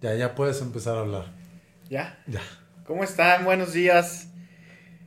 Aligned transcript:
Ya, 0.00 0.14
ya 0.14 0.34
puedes 0.34 0.60
empezar 0.60 0.96
a 0.96 1.00
hablar. 1.00 1.26
¿Ya? 1.90 2.18
Ya. 2.26 2.40
¿Cómo 2.84 3.04
están? 3.04 3.44
Buenos 3.44 3.72
días. 3.72 4.28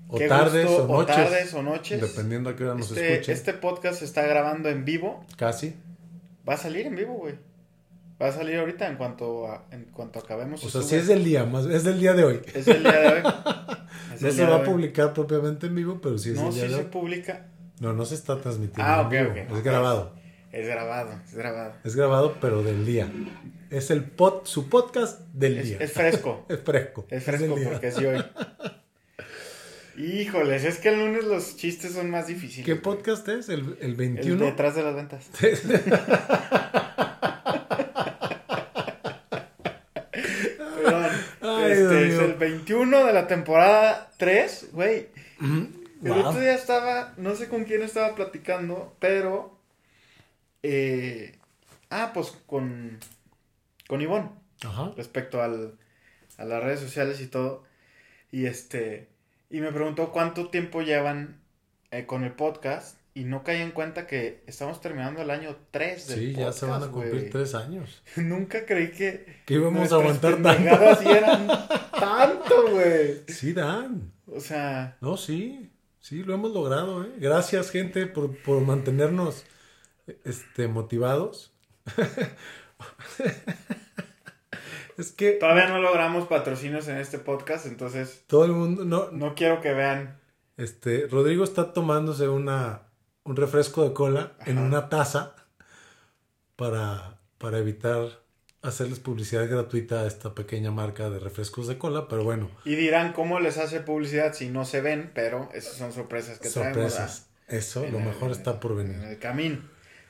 O 0.07 0.17
Qué 0.17 0.27
tardes 0.27 0.67
gusto, 0.67 0.83
o 0.85 0.87
noches. 1.01 1.15
tardes 1.15 1.53
o 1.53 1.63
noches. 1.63 2.01
Dependiendo 2.01 2.49
a 2.49 2.55
qué 2.55 2.65
hora 2.65 2.75
nos 2.75 2.89
Este, 2.89 3.13
escuchen. 3.13 3.33
este 3.33 3.53
podcast 3.53 3.99
se 3.99 4.05
está 4.05 4.23
grabando 4.23 4.67
en 4.69 4.83
vivo. 4.83 5.25
Casi. 5.37 5.75
Va 6.47 6.55
a 6.55 6.57
salir 6.57 6.85
en 6.87 6.95
vivo, 6.95 7.13
güey. 7.13 7.35
Va 8.21 8.27
a 8.27 8.31
salir 8.33 8.57
ahorita 8.59 8.87
en 8.87 8.97
cuanto 8.97 9.47
a- 9.47 9.65
en 9.71 9.85
cuanto 9.85 10.19
acabemos. 10.19 10.61
O 10.63 10.69
se 10.69 10.79
sea, 10.79 10.81
sí 10.81 10.95
es 10.97 11.07
del 11.07 11.23
día, 11.23 11.45
más 11.45 11.65
es 11.65 11.83
del 11.85 11.99
día 11.99 12.13
de 12.13 12.23
hoy. 12.25 12.41
Es 12.53 12.67
el 12.67 12.83
día 12.83 12.99
de 12.99 13.07
hoy. 13.07 13.21
No 14.19 14.29
se 14.29 14.45
va 14.45 14.57
a 14.57 14.63
publicar 14.63 15.13
propiamente 15.15 15.65
en 15.65 15.73
vivo, 15.73 15.99
pero 15.99 16.15
sí 16.19 16.29
es 16.29 16.35
No, 16.35 16.49
el 16.49 16.53
día 16.53 16.63
sí 16.63 16.67
de 16.69 16.75
se 16.75 16.81
hoy. 16.81 16.87
publica. 16.91 17.47
No, 17.79 17.93
no 17.93 18.05
se 18.05 18.13
está 18.13 18.39
transmitiendo. 18.39 18.83
Ah, 18.83 18.99
en 19.01 19.05
ok, 19.07 19.11
vivo. 19.33 19.45
ok. 19.49 19.57
Es 19.57 19.63
grabado. 19.63 20.13
Es 20.51 20.67
grabado, 20.67 21.11
es 21.25 21.33
grabado. 21.33 21.73
Es 21.83 21.95
grabado, 21.95 22.37
pero 22.41 22.61
del 22.63 22.85
día. 22.85 23.09
Es 23.69 23.89
el 23.89 24.03
pod, 24.03 24.45
su 24.45 24.67
podcast 24.69 25.19
del 25.33 25.59
Es, 25.59 25.65
día. 25.65 25.77
es 25.79 25.93
fresco. 25.93 26.45
Es 26.49 26.59
fresco. 26.59 27.05
Es 27.09 27.23
fresco 27.23 27.55
porque 27.63 27.87
es 27.87 27.95
de 27.95 28.07
hoy. 28.07 28.23
Híjoles, 29.97 30.63
es 30.65 30.77
que 30.79 30.89
el 30.89 30.99
lunes 30.99 31.23
los 31.25 31.55
chistes 31.57 31.93
son 31.93 32.09
más 32.09 32.27
difíciles. 32.27 32.65
¿Qué 32.65 32.75
podcast 32.75 33.27
es? 33.29 33.49
¿El, 33.49 33.77
el 33.79 33.91
El 33.91 33.95
21? 33.95 34.43
detrás 34.45 34.75
de 34.75 34.83
las 34.83 34.95
ventas. 34.95 35.29
Perdón. 40.11 41.11
Ay, 41.41 41.71
este 41.71 42.05
Dios 42.05 42.13
es 42.13 42.19
el 42.19 42.33
21 42.35 43.05
de 43.05 43.13
la 43.13 43.27
temporada 43.27 44.11
3, 44.17 44.69
güey. 44.73 45.07
Ujú. 45.41 45.67
El 46.03 46.11
Wow. 46.13 46.19
otro 46.29 46.41
día 46.41 46.55
estaba, 46.55 47.13
no 47.17 47.35
sé 47.35 47.47
con 47.47 47.63
quién 47.65 47.83
estaba 47.83 48.15
platicando, 48.15 48.95
pero. 48.99 49.59
Eh, 50.63 51.37
ah, 51.89 52.11
pues 52.13 52.31
con. 52.45 52.99
Con 53.87 54.01
Ivonne, 54.01 54.29
Ajá. 54.63 54.93
respecto 54.95 55.41
al, 55.41 55.73
a 56.37 56.45
las 56.45 56.63
redes 56.63 56.79
sociales 56.79 57.19
y 57.21 57.27
todo. 57.27 57.63
Y 58.31 58.45
este. 58.45 59.09
Y 59.49 59.59
me 59.59 59.71
preguntó 59.71 60.11
cuánto 60.11 60.49
tiempo 60.49 60.81
llevan 60.81 61.41
eh, 61.91 62.05
con 62.05 62.23
el 62.23 62.31
podcast. 62.33 62.97
Y 63.13 63.25
no 63.25 63.43
caí 63.43 63.59
en 63.59 63.71
cuenta 63.71 64.07
que 64.07 64.41
estamos 64.47 64.79
terminando 64.79 65.21
el 65.21 65.29
año 65.31 65.57
3 65.71 66.07
del 66.07 66.19
Sí, 66.19 66.33
ya 66.33 66.53
se 66.53 66.65
van 66.65 66.75
a 66.75 66.85
podcast, 66.85 66.93
cumplir 66.93 67.19
güey. 67.19 67.29
tres 67.29 67.55
años. 67.55 68.01
Nunca 68.15 68.65
creí 68.65 68.91
que. 68.91 69.41
Que 69.45 69.55
íbamos 69.55 69.91
a 69.91 69.95
aguantar 69.95 70.41
tanto. 70.41 70.95
sí 70.95 71.09
eran 71.09 71.45
tanto, 71.91 72.69
güey. 72.71 73.21
Sí, 73.27 73.51
Dan. 73.51 74.13
O 74.27 74.39
sea. 74.39 74.95
No, 75.01 75.17
sí. 75.17 75.69
Sí, 75.99 76.23
lo 76.23 76.33
hemos 76.33 76.51
logrado, 76.53 77.03
¿eh? 77.03 77.11
Gracias, 77.19 77.69
gente, 77.69 78.05
por, 78.07 78.35
por 78.43 78.61
mantenernos 78.61 79.43
este, 80.25 80.67
motivados. 80.67 81.51
es 84.97 85.11
que 85.11 85.31
Todavía 85.33 85.67
no 85.67 85.79
logramos 85.79 86.27
patrocinios 86.27 86.87
en 86.87 86.97
este 86.97 87.17
podcast, 87.19 87.65
entonces 87.65 88.23
todo 88.27 88.45
el 88.45 88.51
mundo, 88.51 88.85
no, 88.85 89.11
no 89.11 89.35
quiero 89.35 89.61
que 89.61 89.73
vean. 89.73 90.19
este, 90.57 91.07
Rodrigo 91.07 91.43
está 91.43 91.73
tomándose 91.73 92.27
una, 92.27 92.83
un 93.23 93.35
refresco 93.35 93.83
de 93.87 93.93
cola 93.93 94.33
en 94.45 94.57
una 94.57 94.89
taza 94.89 95.35
para, 96.55 97.19
para 97.37 97.57
evitar 97.59 98.21
hacerles 98.61 98.99
publicidad 98.99 99.49
gratuita 99.49 100.01
a 100.01 100.07
esta 100.07 100.35
pequeña 100.35 100.69
marca 100.69 101.09
de 101.09 101.17
refrescos 101.17 101.67
de 101.67 101.79
cola, 101.79 102.07
pero 102.07 102.23
bueno, 102.23 102.51
Y 102.63 102.75
dirán 102.75 103.13
cómo 103.13 103.39
les 103.39 103.57
hace 103.57 103.79
publicidad 103.79 104.33
si 104.33 104.49
no 104.49 104.65
se 104.65 104.81
ven, 104.81 105.11
pero 105.15 105.49
esas 105.53 105.73
son 105.73 105.91
sorpresas 105.93 106.37
que 106.37 106.49
sorpresas. 106.49 107.27
Eso, 107.47 107.79
traemos. 107.81 107.93
lo 107.93 107.99
en 107.99 108.07
el- 108.07 108.13
mejor 108.13 108.31
está 108.31 108.59
por 108.59 108.71
En 108.73 108.77
venir. 108.77 109.03
el 109.03 109.17
camino. 109.17 109.57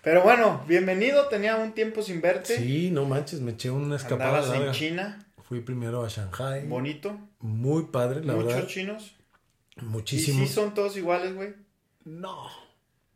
Pero 0.03 0.23
bueno, 0.23 0.63
bienvenido, 0.67 1.27
tenía 1.27 1.57
un 1.57 1.73
tiempo 1.73 2.01
sin 2.01 2.21
verte. 2.21 2.57
Sí, 2.57 2.89
no 2.91 3.05
manches, 3.05 3.39
me 3.41 3.51
eché 3.51 3.69
una 3.69 3.95
escapada 3.97 4.39
Andabas 4.39 4.67
en. 4.67 4.71
China, 4.73 5.25
Fui 5.43 5.61
primero 5.61 6.03
a 6.03 6.07
Shanghai. 6.09 6.65
bonito, 6.67 7.19
Muy 7.39 7.85
padre, 7.85 8.23
la 8.23 8.33
muchos 8.33 8.53
verdad. 8.53 8.67
chinos. 8.67 9.15
Muchísimo. 9.81 10.43
Y 10.43 10.47
sí 10.47 10.53
son 10.53 10.73
todos 10.73 10.97
iguales, 10.97 11.35
güey. 11.35 11.53
No. 12.03 12.47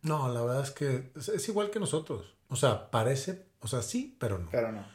No, 0.04 0.32
la 0.32 0.42
verdad 0.42 0.64
es 0.64 0.72
que 0.72 1.12
es, 1.16 1.30
es 1.30 1.48
igual 1.50 1.72
que 1.72 1.80
nosotros. 1.80 2.36
O 2.50 2.56
sea, 2.56 2.92
parece, 2.92 3.46
o 3.62 3.68
sea, 3.68 3.82
sí, 3.82 4.16
pero 4.20 4.38
no. 4.38 4.50
Pero 4.52 4.72
no. 4.72 4.86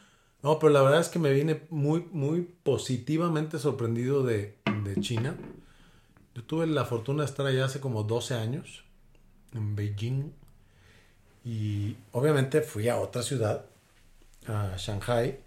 No, 0.43 0.59
pero 0.59 0.71
la 0.71 0.81
verdad 0.81 1.01
es 1.01 1.09
que 1.09 1.19
me 1.19 1.31
vine 1.33 1.63
muy, 1.69 2.07
muy 2.11 2.41
positivamente 2.63 3.59
sorprendido 3.59 4.23
de, 4.23 4.57
de 4.83 4.99
China. 5.01 5.35
Yo 6.33 6.43
tuve 6.43 6.65
la 6.67 6.85
fortuna 6.85 7.23
de 7.23 7.29
estar 7.29 7.45
allá 7.45 7.65
hace 7.65 7.79
como 7.81 8.03
12 8.03 8.35
años, 8.35 8.85
en 9.53 9.75
Beijing. 9.75 10.31
Y 11.43 11.95
obviamente 12.11 12.61
fui 12.61 12.89
a 12.89 12.97
otra 12.97 13.23
ciudad, 13.23 13.65
a 14.47 14.75
Shanghai. 14.77 15.39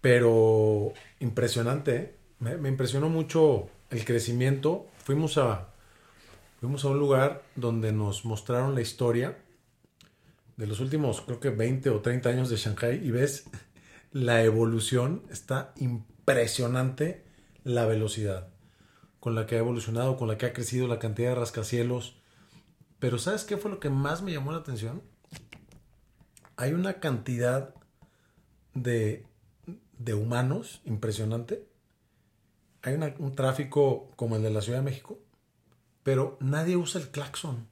Pero 0.00 0.92
impresionante, 1.20 1.96
¿eh? 1.96 2.14
me, 2.38 2.56
me 2.56 2.68
impresionó 2.68 3.08
mucho 3.08 3.68
el 3.90 4.04
crecimiento. 4.04 4.86
Fuimos 5.04 5.36
a, 5.38 5.68
fuimos 6.60 6.84
a 6.84 6.88
un 6.88 6.98
lugar 6.98 7.42
donde 7.56 7.92
nos 7.92 8.24
mostraron 8.24 8.74
la 8.74 8.80
historia 8.80 9.36
de 10.56 10.66
los 10.66 10.80
últimos, 10.80 11.22
creo 11.22 11.40
que 11.40 11.48
20 11.48 11.88
o 11.90 12.00
30 12.00 12.28
años 12.28 12.50
de 12.50 12.56
Shanghai 12.56 13.00
y 13.02 13.10
ves 13.10 13.44
la 14.12 14.42
evolución, 14.42 15.22
está 15.30 15.72
impresionante 15.76 17.24
la 17.64 17.86
velocidad 17.86 18.48
con 19.20 19.34
la 19.34 19.46
que 19.46 19.56
ha 19.56 19.58
evolucionado, 19.58 20.16
con 20.16 20.28
la 20.28 20.38
que 20.38 20.46
ha 20.46 20.52
crecido 20.52 20.88
la 20.88 20.98
cantidad 20.98 21.30
de 21.30 21.34
rascacielos. 21.36 22.16
Pero 23.00 23.18
¿sabes 23.18 23.44
qué 23.44 23.56
fue 23.56 23.70
lo 23.70 23.80
que 23.80 23.90
más 23.90 24.22
me 24.22 24.32
llamó 24.32 24.52
la 24.52 24.58
atención? 24.58 25.02
Hay 26.56 26.72
una 26.74 27.00
cantidad 27.00 27.74
de, 28.74 29.24
de 29.98 30.14
humanos 30.14 30.80
impresionante. 30.84 31.66
Hay 32.82 32.94
una- 32.94 33.14
un 33.18 33.34
tráfico 33.34 34.10
como 34.16 34.36
el 34.36 34.42
de 34.42 34.50
la 34.50 34.60
Ciudad 34.60 34.78
de 34.78 34.84
México, 34.84 35.18
pero 36.02 36.36
nadie 36.40 36.76
usa 36.76 37.00
el 37.00 37.08
claxon. 37.08 37.66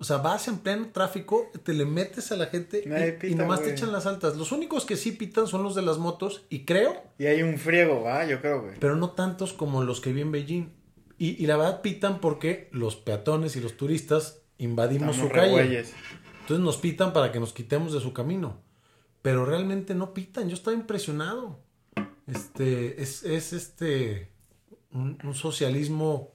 O 0.00 0.04
sea, 0.04 0.18
vas 0.18 0.46
en 0.48 0.58
pleno 0.58 0.90
tráfico, 0.92 1.50
te 1.64 1.74
le 1.74 1.84
metes 1.84 2.30
a 2.30 2.36
la 2.36 2.46
gente 2.46 2.82
y- 2.84 2.88
Nadie 2.88 3.08
y, 3.08 3.12
pita, 3.20 3.36
nomás 3.42 3.62
te 3.62 3.72
echan 3.72 3.90
las 3.92 4.06
altas. 4.06 4.36
Los 4.36 4.52
únicos 4.52 4.84
que 4.86 4.96
sí 4.96 5.12
pitan 5.12 5.46
son 5.48 5.62
los 5.64 5.74
de 5.74 5.82
las 5.82 5.98
motos, 5.98 6.44
y 6.50 6.64
creo, 6.64 7.02
Y 7.18 7.26
hay 7.26 7.42
un 7.42 7.58
friego, 7.58 8.02
¿va? 8.04 8.24
Yo 8.24 8.40
creo, 8.40 8.62
güey. 8.62 8.78
pero 8.78 8.94
no 8.96 9.10
tantos 9.10 9.52
como 9.52 9.82
los 9.82 10.00
que 10.00 10.12
vi 10.12 10.20
en 10.22 10.30
Beijing. 10.32 10.72
Y, 11.18 11.42
y 11.42 11.46
la 11.46 11.56
verdad 11.56 11.82
pitan 11.82 12.20
porque 12.20 12.68
los 12.72 12.96
peatones 12.96 13.56
y 13.56 13.60
los 13.60 13.76
turistas 13.76 14.40
invadimos 14.58 15.16
Estamos 15.16 15.30
su 15.30 15.34
calle. 15.34 15.50
güeyes. 15.52 15.92
Entonces 16.40 16.64
nos 16.64 16.76
pitan 16.78 17.12
para 17.12 17.32
que 17.32 17.40
nos 17.40 17.52
quitemos 17.52 17.92
de 17.92 18.00
su 18.00 18.12
camino. 18.12 18.60
Pero 19.22 19.44
realmente 19.44 19.94
no 19.94 20.14
pitan. 20.14 20.48
Yo 20.48 20.54
estaba 20.54 20.76
impresionado. 20.76 21.58
Este, 22.26 23.02
es, 23.02 23.22
es 23.24 23.52
este, 23.52 24.30
un, 24.92 25.18
un 25.24 25.34
socialismo 25.34 26.32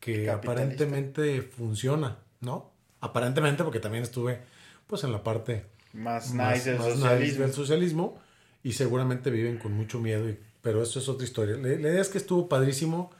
que 0.00 0.30
aparentemente 0.30 1.42
funciona, 1.42 2.18
¿no? 2.40 2.72
Aparentemente 3.00 3.64
porque 3.64 3.80
también 3.80 4.04
estuve 4.04 4.40
pues 4.86 5.02
en 5.04 5.12
la 5.12 5.22
parte 5.24 5.66
Más, 5.92 6.32
más, 6.32 6.54
nice 6.56 6.70
del 6.70 6.78
más 6.78 6.88
nice 6.88 6.98
socialismo. 7.00 7.44
del 7.44 7.52
socialismo 7.52 8.18
y 8.62 8.72
seguramente 8.72 9.30
viven 9.30 9.58
con 9.58 9.72
mucho 9.72 9.98
miedo, 9.98 10.28
y- 10.28 10.38
pero 10.62 10.82
eso 10.82 10.98
es 10.98 11.08
otra 11.08 11.24
historia. 11.24 11.56
La 11.56 11.68
idea 11.90 12.00
es 12.00 12.08
que 12.08 12.18
estuvo 12.18 12.48
padrísimo, 12.48 13.10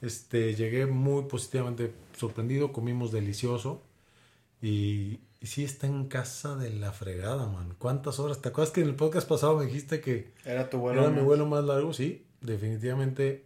este, 0.00 0.54
llegué 0.54 0.86
muy 0.86 1.24
positivamente 1.24 1.92
sorprendido, 2.16 2.72
comimos 2.72 3.12
delicioso 3.12 3.82
y, 4.62 5.20
y 5.40 5.46
sí 5.46 5.64
está 5.64 5.86
en 5.86 6.06
casa 6.06 6.56
de 6.56 6.70
la 6.70 6.92
fregada, 6.92 7.46
man. 7.46 7.74
¿Cuántas 7.78 8.18
horas? 8.18 8.40
¿Te 8.42 8.48
acuerdas 8.50 8.72
que 8.72 8.80
en 8.82 8.88
el 8.88 8.94
podcast 8.96 9.28
pasado 9.28 9.58
me 9.58 9.66
dijiste 9.66 10.00
que 10.00 10.32
Era 10.44 10.68
tu 10.70 10.78
vuelo. 10.78 11.00
era 11.00 11.10
mi 11.10 11.16
más. 11.16 11.24
vuelo 11.24 11.46
más 11.46 11.64
largo? 11.64 11.92
Sí, 11.92 12.24
definitivamente 12.40 13.44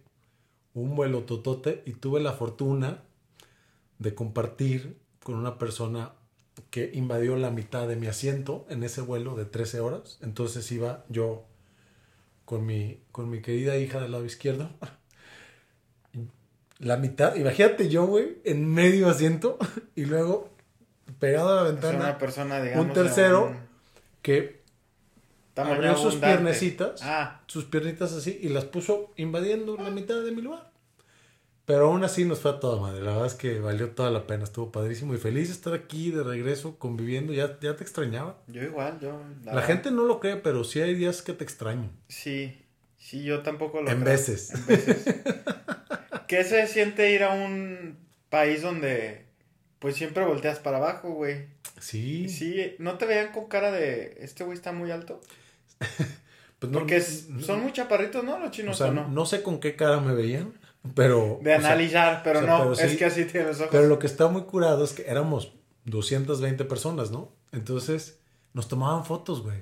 un 0.73 0.95
vuelo 0.95 1.23
totote 1.23 1.83
y 1.85 1.93
tuve 1.93 2.19
la 2.19 2.33
fortuna 2.33 3.03
de 3.99 4.13
compartir 4.13 4.97
con 5.23 5.35
una 5.35 5.57
persona 5.57 6.13
que 6.69 6.91
invadió 6.93 7.35
la 7.37 7.49
mitad 7.49 7.87
de 7.87 7.95
mi 7.95 8.07
asiento 8.07 8.65
en 8.69 8.83
ese 8.83 9.01
vuelo 9.01 9.35
de 9.35 9.45
13 9.45 9.79
horas. 9.79 10.19
Entonces 10.21 10.69
iba 10.71 11.05
yo 11.09 11.45
con 12.45 12.65
mi, 12.65 12.99
con 13.11 13.29
mi 13.29 13.41
querida 13.41 13.77
hija 13.77 14.01
del 14.01 14.11
lado 14.11 14.25
izquierdo. 14.25 14.69
La 16.79 16.97
mitad, 16.97 17.35
imagínate 17.35 17.87
yo, 17.89 18.05
güey, 18.05 18.37
en 18.43 18.67
medio 18.67 19.09
asiento 19.09 19.57
y 19.95 20.05
luego 20.05 20.49
pegado 21.19 21.57
a 21.59 21.63
la 21.63 21.69
Es 21.69 21.73
ventana 21.75 21.97
una 21.99 22.17
persona, 22.17 22.61
digamos. 22.61 22.85
un 22.87 22.93
tercero 22.93 23.47
un 23.47 23.57
que 24.21 24.61
abrió 25.55 25.95
sus 25.95 26.15
piernecitas, 26.15 27.01
Ah, 27.03 27.41
sus 27.47 27.65
piernitas 27.65 28.11
así 28.13 28.37
y 28.41 28.49
las 28.49 28.65
puso 28.65 29.13
invadiendo 29.15 29.77
la 29.77 29.89
mitad 29.89 30.21
de 30.21 30.31
mi 30.31 30.41
lugar. 30.41 30.71
Pero 31.65 31.87
aún 31.87 32.03
así 32.03 32.25
nos 32.25 32.39
fue 32.41 32.51
a 32.51 32.59
toda 32.59 32.79
madre. 32.79 33.01
La 33.01 33.11
verdad 33.11 33.25
es 33.25 33.33
que 33.33 33.59
valió 33.59 33.89
toda 33.89 34.11
la 34.11 34.27
pena. 34.27 34.43
Estuvo 34.43 34.71
padrísimo 34.71 35.15
y 35.15 35.17
feliz 35.17 35.47
de 35.47 35.53
estar 35.55 35.73
aquí 35.73 36.11
de 36.11 36.21
regreso, 36.21 36.77
conviviendo. 36.77 37.33
Ya, 37.33 37.57
ya 37.59 37.75
te 37.75 37.83
extrañaba. 37.83 38.37
yo 38.47 38.61
igual, 38.61 38.99
yo. 38.99 39.19
La 39.43 39.53
verdad, 39.53 39.67
gente 39.67 39.89
no 39.91 40.03
lo 40.03 40.19
cree, 40.19 40.35
pero 40.35 40.63
sí 40.63 40.81
hay 40.81 40.93
días 40.93 41.23
que 41.23 41.33
te 41.33 41.43
extraño. 41.43 41.89
Sí, 42.07 42.61
sí, 43.05 43.23
yo 43.23 43.41
tampoco 43.43 43.81
lo 43.81 43.89
En 43.91 44.01
creo. 44.01 44.11
veces. 44.11 44.51
En 44.53 44.65
veces. 44.65 45.05
¿Qué 46.27 46.43
se 46.43 46.65
siente 46.67 47.11
ir 47.11 47.23
a 47.23 47.31
un 47.33 47.97
país 48.29 48.61
donde 48.61 49.25
pues 49.79 49.95
siempre 49.95 50.25
volteas 50.25 50.59
para 50.59 50.77
abajo, 50.77 51.11
güey? 51.11 51.45
Sí. 51.79 52.27
Sí, 52.29 52.75
¿no 52.79 52.97
te 52.97 53.05
veían 53.05 53.31
con 53.31 53.47
cara 53.47 53.71
de 53.71 54.17
este 54.21 54.43
güey 54.43 54.57
está 54.57 54.71
muy 54.71 54.91
alto? 54.91 55.21
Pues 56.57 56.71
no, 56.71 56.79
Porque 56.79 56.95
es- 56.95 57.27
son 57.45 57.61
muy 57.61 57.73
chaparritos, 57.73 58.23
¿no? 58.23 58.39
Los 58.39 58.47
o 58.47 58.51
chinos, 58.51 58.77
sea, 58.77 58.87
¿o 58.87 58.93
no? 58.93 59.09
no? 59.09 59.25
sé 59.25 59.43
con 59.43 59.59
qué 59.59 59.75
cara 59.75 59.99
me 59.99 60.13
veían, 60.13 60.53
pero... 60.95 61.37
De 61.43 61.49
sea, 61.49 61.57
analizar, 61.57 62.21
pero 62.23 62.39
o 62.39 62.43
sea, 62.43 62.51
no, 62.51 62.59
pero 62.59 62.73
es 62.87 62.91
sí. 62.91 62.97
que 62.97 63.05
así 63.05 63.25
tiene 63.25 63.47
los 63.47 63.57
ojos. 63.57 63.69
Pero 63.73 63.87
lo 63.87 63.99
que 63.99 64.07
está 64.07 64.29
muy 64.29 64.43
curado 64.43 64.85
es 64.85 64.93
que 64.93 65.03
éramos 65.05 65.51
220 65.83 66.63
personas, 66.63 67.11
¿no? 67.11 67.33
Entonces 67.51 68.19
nos 68.53 68.69
tomaban 68.69 69.03
fotos, 69.03 69.43
güey. 69.43 69.59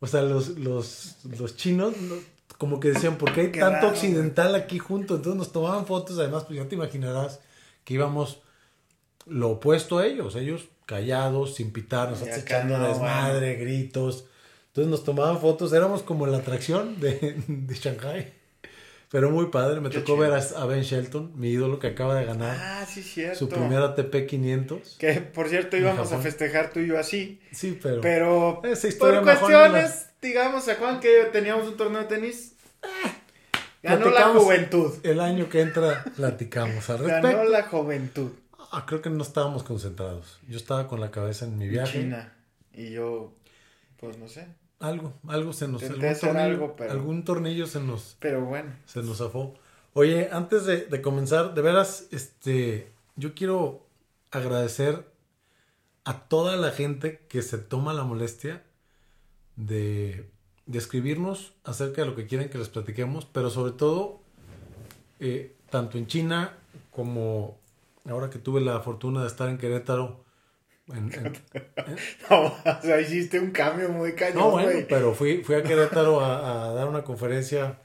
O 0.00 0.06
sea, 0.06 0.22
los, 0.22 0.48
los, 0.58 1.18
los 1.38 1.54
chinos 1.56 1.94
no- 1.98 2.16
como 2.58 2.80
que 2.80 2.88
decían, 2.88 3.16
¿por 3.18 3.32
qué 3.32 3.42
hay 3.42 3.52
Qué 3.52 3.60
tanto 3.60 3.76
raro, 3.76 3.88
occidental 3.88 4.54
aquí 4.54 4.78
junto? 4.78 5.16
Entonces 5.16 5.38
nos 5.38 5.52
tomaban 5.52 5.86
fotos, 5.86 6.18
además, 6.18 6.44
pues 6.44 6.58
ya 6.58 6.68
te 6.68 6.74
imaginarás 6.74 7.40
que 7.84 7.94
íbamos 7.94 8.40
lo 9.26 9.50
opuesto 9.50 9.98
a 9.98 10.06
ellos, 10.06 10.36
ellos 10.36 10.68
callados, 10.86 11.54
sin 11.56 11.72
pitar, 11.72 12.10
nosotros 12.10 12.38
echando 12.38 12.78
no, 12.78 12.88
desmadre, 12.88 13.56
gritos. 13.56 14.26
Entonces 14.68 14.90
nos 14.90 15.04
tomaban 15.04 15.40
fotos, 15.40 15.72
éramos 15.72 16.02
como 16.02 16.26
la 16.26 16.38
atracción 16.38 17.00
de, 17.00 17.34
de 17.48 17.74
Shanghai. 17.74 18.32
Pero 19.10 19.30
muy 19.30 19.46
padre, 19.46 19.80
me 19.80 19.88
Qué 19.88 19.98
tocó 20.00 20.14
chido. 20.14 20.30
ver 20.30 20.32
a, 20.56 20.66
Ben 20.66 20.82
Shelton, 20.82 21.32
mi 21.36 21.48
ídolo 21.50 21.78
que 21.78 21.86
acaba 21.86 22.14
de 22.16 22.24
ganar 22.24 22.56
Ah, 22.60 22.84
sí, 22.86 23.02
cierto. 23.02 23.38
su 23.38 23.48
primer 23.48 23.78
ATP 23.78 24.26
500. 24.26 24.96
Que, 24.98 25.14
por 25.20 25.48
cierto, 25.48 25.76
íbamos 25.76 26.10
a 26.12 26.18
festejar 26.18 26.72
tú 26.72 26.80
y 26.80 26.88
yo 26.88 26.98
así. 26.98 27.40
Sí, 27.52 27.78
pero... 27.80 28.00
Pero 28.00 28.60
Esa 28.64 28.88
historia 28.88 29.20
por 29.20 29.26
mejor 29.26 29.50
no 29.50 29.58
la- 29.60 29.70
cuestiones, 29.70 30.06
digamos, 30.26 30.64
¿se 30.64 30.72
acuerdan 30.72 31.00
que 31.00 31.28
teníamos 31.32 31.66
un 31.68 31.76
torneo 31.76 32.00
de 32.02 32.06
tenis? 32.06 32.54
Ganó 33.82 34.10
la 34.10 34.24
juventud. 34.28 34.92
El 35.02 35.20
año 35.20 35.48
que 35.48 35.60
entra 35.60 36.04
platicamos 36.16 36.88
al 36.90 36.98
Ganó 37.06 37.28
respecto. 37.28 37.50
la 37.50 37.62
juventud. 37.64 38.30
Ah, 38.72 38.84
creo 38.86 39.00
que 39.00 39.10
no 39.10 39.22
estábamos 39.22 39.62
concentrados. 39.62 40.40
Yo 40.48 40.56
estaba 40.56 40.88
con 40.88 41.00
la 41.00 41.10
cabeza 41.10 41.44
en 41.44 41.56
mi 41.56 41.68
viaje. 41.68 42.00
China. 42.00 42.32
Y 42.72 42.90
yo, 42.90 43.32
pues 43.98 44.18
no 44.18 44.28
sé. 44.28 44.48
Algo, 44.80 45.14
algo 45.28 45.52
se 45.52 45.68
nos... 45.68 45.82
Algún 45.84 46.00
tornillo, 46.20 46.40
algo, 46.40 46.76
pero- 46.76 46.90
algún 46.90 47.24
tornillo 47.24 47.66
se 47.66 47.80
nos, 47.80 48.16
Pero 48.20 48.44
bueno. 48.44 48.72
se 48.86 49.02
nos 49.02 49.18
zafó. 49.18 49.54
Oye, 49.94 50.28
antes 50.32 50.66
de, 50.66 50.84
de 50.84 51.00
comenzar, 51.00 51.54
de 51.54 51.62
veras, 51.62 52.06
este, 52.10 52.90
yo 53.14 53.34
quiero 53.34 53.86
agradecer 54.30 55.06
a 56.04 56.24
toda 56.28 56.56
la 56.56 56.72
gente 56.72 57.22
que 57.28 57.40
se 57.40 57.56
toma 57.56 57.94
la 57.94 58.04
molestia 58.04 58.62
de, 59.56 60.30
de 60.66 60.78
escribirnos 60.78 61.54
acerca 61.64 62.02
de 62.02 62.08
lo 62.08 62.16
que 62.16 62.26
quieren 62.26 62.48
que 62.50 62.58
les 62.58 62.68
platiquemos, 62.68 63.26
pero 63.26 63.50
sobre 63.50 63.72
todo, 63.72 64.20
eh, 65.20 65.54
tanto 65.70 65.98
en 65.98 66.06
China 66.06 66.58
como 66.90 67.58
ahora 68.08 68.30
que 68.30 68.38
tuve 68.38 68.60
la 68.60 68.80
fortuna 68.80 69.22
de 69.22 69.28
estar 69.28 69.48
en 69.48 69.58
Querétaro. 69.58 70.24
en- 70.88 71.12
en- 71.14 71.32
No, 72.30 72.46
o 72.46 72.82
sea, 72.82 73.00
hiciste 73.00 73.40
un 73.40 73.50
cambio 73.50 73.88
muy 73.90 74.14
cañón, 74.14 74.38
no, 74.38 74.50
bueno, 74.52 74.86
pero 74.88 75.14
fui, 75.14 75.42
fui 75.42 75.54
a 75.56 75.62
Querétaro 75.62 76.20
a, 76.24 76.68
a 76.70 76.72
dar 76.74 76.88
una 76.88 77.04
conferencia 77.04 77.80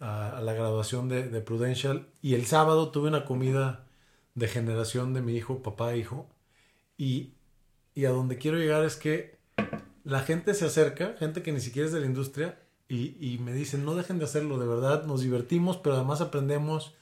a, 0.00 0.38
a 0.38 0.40
la 0.42 0.52
graduación 0.54 1.08
de, 1.08 1.28
de 1.28 1.40
Prudential 1.40 2.08
y 2.22 2.34
el 2.34 2.46
sábado 2.46 2.90
tuve 2.90 3.08
una 3.08 3.24
comida 3.24 3.86
de 4.34 4.48
generación 4.48 5.14
de 5.14 5.22
mi 5.22 5.36
hijo, 5.36 5.62
papá 5.62 5.94
e 5.94 5.98
hijo. 5.98 6.28
Y, 6.98 7.34
y 7.94 8.06
a 8.06 8.10
donde 8.10 8.38
quiero 8.38 8.58
llegar 8.58 8.84
es 8.84 8.96
que 8.96 9.35
la 10.06 10.20
gente 10.20 10.54
se 10.54 10.64
acerca, 10.64 11.14
gente 11.18 11.42
que 11.42 11.52
ni 11.52 11.60
siquiera 11.60 11.86
es 11.86 11.92
de 11.92 12.00
la 12.00 12.06
industria, 12.06 12.58
y, 12.88 13.16
y 13.20 13.38
me 13.38 13.52
dicen, 13.52 13.84
no 13.84 13.94
dejen 13.96 14.18
de 14.18 14.24
hacerlo, 14.24 14.58
de 14.58 14.66
verdad, 14.66 15.04
nos 15.04 15.20
divertimos, 15.20 15.76
pero 15.76 15.96
además 15.96 16.20
aprendemos. 16.20 16.94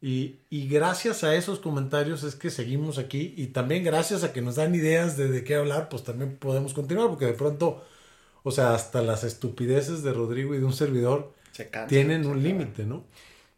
Y, 0.00 0.36
y 0.48 0.68
gracias 0.68 1.24
a 1.24 1.34
esos 1.34 1.58
comentarios 1.58 2.22
es 2.22 2.34
que 2.36 2.50
seguimos 2.50 2.98
aquí 2.98 3.34
y 3.36 3.48
también 3.48 3.82
gracias 3.84 4.22
a 4.24 4.32
que 4.32 4.40
nos 4.40 4.54
dan 4.54 4.74
ideas 4.74 5.16
de, 5.16 5.28
de 5.28 5.44
qué 5.44 5.56
hablar, 5.56 5.88
pues 5.88 6.04
también 6.04 6.36
podemos 6.36 6.72
continuar, 6.72 7.08
porque 7.08 7.26
de 7.26 7.32
pronto, 7.34 7.84
o 8.44 8.50
sea, 8.52 8.74
hasta 8.74 9.02
las 9.02 9.24
estupideces 9.24 10.02
de 10.02 10.12
Rodrigo 10.12 10.54
y 10.54 10.58
de 10.58 10.64
un 10.64 10.72
servidor 10.72 11.34
Se 11.52 11.68
cansa, 11.68 11.88
tienen 11.88 12.22
se 12.22 12.30
un 12.30 12.42
límite, 12.42 12.84
¿no? 12.86 13.04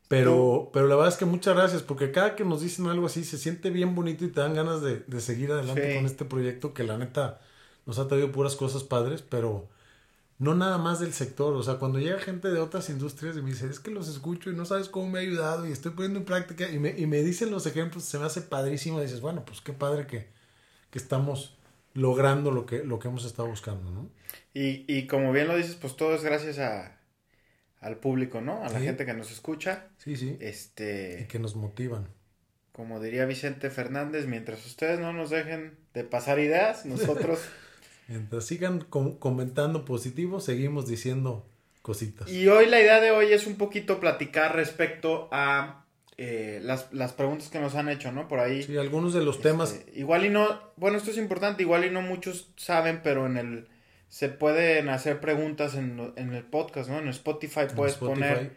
Pero, 0.09 0.71
pero 0.73 0.89
la 0.89 0.97
verdad 0.97 1.13
es 1.13 1.19
que 1.19 1.25
muchas 1.27 1.55
gracias, 1.55 1.83
porque 1.83 2.11
cada 2.11 2.35
que 2.35 2.45
nos 2.45 2.63
dicen 2.63 2.87
algo 2.87 3.07
así 3.07 3.23
se 3.23 3.39
siente 3.39 3.71
bien 3.71 3.95
bonito 3.95 4.25
y 4.25 4.29
te 4.29 4.41
dan 4.41 4.55
ganas 4.55 4.83
de, 4.83 5.05
de 5.07 5.21
seguir 5.21 5.53
adelante 5.53 5.91
Sí. 5.91 5.97
con 5.97 6.07
este 6.07 6.25
proyecto 6.25 6.75
que 6.75 6.83
la 6.83 6.99
neta 6.99 7.41
nos 7.91 7.99
ha 7.99 8.09
traído 8.09 8.33
puras 8.33 8.57
cosas 8.57 8.85
padres, 8.85 9.23
pero 9.23 9.69
no 10.39 10.55
nada 10.55 10.79
más 10.79 11.01
del 11.01 11.13
sector. 11.13 11.55
O 11.55 11.63
sea, 11.63 11.75
cuando 11.75 11.99
llega 11.99 12.19
gente 12.21 12.49
de 12.49 12.61
otras 12.61 12.89
industrias 12.91 13.37
y 13.37 13.43
me 13.43 13.51
dice, 13.51 13.67
es 13.69 13.81
que 13.81 13.91
los 13.91 14.09
escucho 14.09 14.51
y 14.51 14.55
no 14.57 14.65
sabes 14.65 14.89
cómo 14.89 15.09
me 15.11 15.19
ha 15.19 15.23
ayudado 15.23 15.67
y 15.67 15.73
estoy 15.73 15.93
poniendo 15.93 16.21
en 16.21 16.25
práctica 16.25 16.71
y 16.71 16.79
me, 16.79 16.91
y 16.99 17.07
me 17.07 17.23
dicen 17.23 17.51
los 17.51 17.67
ejemplos, 17.67 18.05
se 18.05 18.19
me 18.19 18.27
hace 18.27 18.43
padrísimo. 18.43 19.01
Y 19.01 19.05
dices, 19.05 19.21
bueno, 19.21 19.45
pues 19.45 19.61
qué 19.61 19.73
padre 19.73 20.07
que, 20.07 20.29
que 20.91 20.99
estamos 20.99 21.57
logrando 21.95 22.51
lo 22.53 22.67
que, 22.67 22.85
lo 22.85 22.99
que 23.01 23.09
hemos 23.09 23.25
estado 23.25 23.49
buscando, 23.49 23.91
¿no? 23.91 24.09
Y, 24.55 24.85
y 24.89 25.07
como 25.09 25.33
bien 25.33 25.49
lo 25.49 25.57
dices, 25.57 25.75
pues 25.77 25.97
todo 25.97 26.15
es 26.15 26.23
gracias 26.23 26.59
a, 26.59 26.97
al 27.81 27.97
público, 27.99 28.41
¿no? 28.41 28.65
A 28.65 28.69
la 28.71 28.79
Sí. 28.79 28.85
gente 28.87 29.07
que 29.07 29.15
nos 29.15 29.31
escucha. 29.33 29.89
Sí, 29.99 30.17
sí. 30.17 30.37
Y 30.41 30.45
Este, 30.45 31.27
que 31.29 31.39
nos 31.39 31.57
motivan. 31.57 32.09
como 32.73 33.01
diría 33.01 33.27
Vicente 33.27 33.71
Fernández, 33.71 34.27
mientras 34.27 34.65
ustedes 34.67 35.01
no 35.01 35.13
nos 35.13 35.31
dejen 35.31 35.77
de 35.95 36.05
pasar 36.05 36.39
ideas, 36.39 36.87
nosotros... 36.87 37.41
Mientras 38.11 38.45
sigan 38.45 38.81
com- 38.81 39.17
comentando 39.19 39.85
positivo, 39.87 40.41
seguimos 40.41 40.87
diciendo 40.87 41.47
cositas. 41.81 42.29
y 42.31 42.47
hoy 42.49 42.67
la 42.67 42.81
idea 42.81 43.01
de 43.01 43.11
hoy 43.12 43.33
es 43.33 43.47
un 43.47 43.55
poquito 43.57 44.01
platicar 44.01 44.55
respecto 44.55 45.29
a 45.33 45.87
eh, 46.19 46.61
las, 46.62 46.93
las 46.93 47.12
preguntas 47.15 47.49
que 47.49 47.61
nos 47.61 47.75
han 47.77 47.89
hecho, 47.89 48.12
¿no? 48.12 48.29
Por 48.29 48.41
ahí. 48.41 48.62
Sí, 48.65 48.77
algunos 48.77 49.15
de 49.15 49.23
los 49.23 49.41
temas 49.41 49.73
Este, 49.73 49.99
igual 49.99 50.27
y 50.27 50.29
no, 50.29 50.61
bueno, 50.77 50.99
esto 50.99 51.11
es 51.12 51.17
importante, 51.17 51.62
igual 51.62 51.85
y 51.87 51.91
no 51.91 52.03
muchos 52.03 52.51
saben, 52.57 53.01
pero 53.03 53.25
en 53.27 53.37
el 53.39 53.69
se 54.09 54.29
pueden 54.29 54.89
hacer 54.89 55.21
preguntas 55.21 55.77
en, 55.77 56.12
en 56.17 56.35
el 56.35 56.43
podcast, 56.45 56.91
¿no? 56.91 56.99
En 56.99 57.07
Spotify 57.09 57.61
en 57.61 57.77
puedes 57.77 57.95
Spotify. 57.95 58.21
poner 58.21 58.57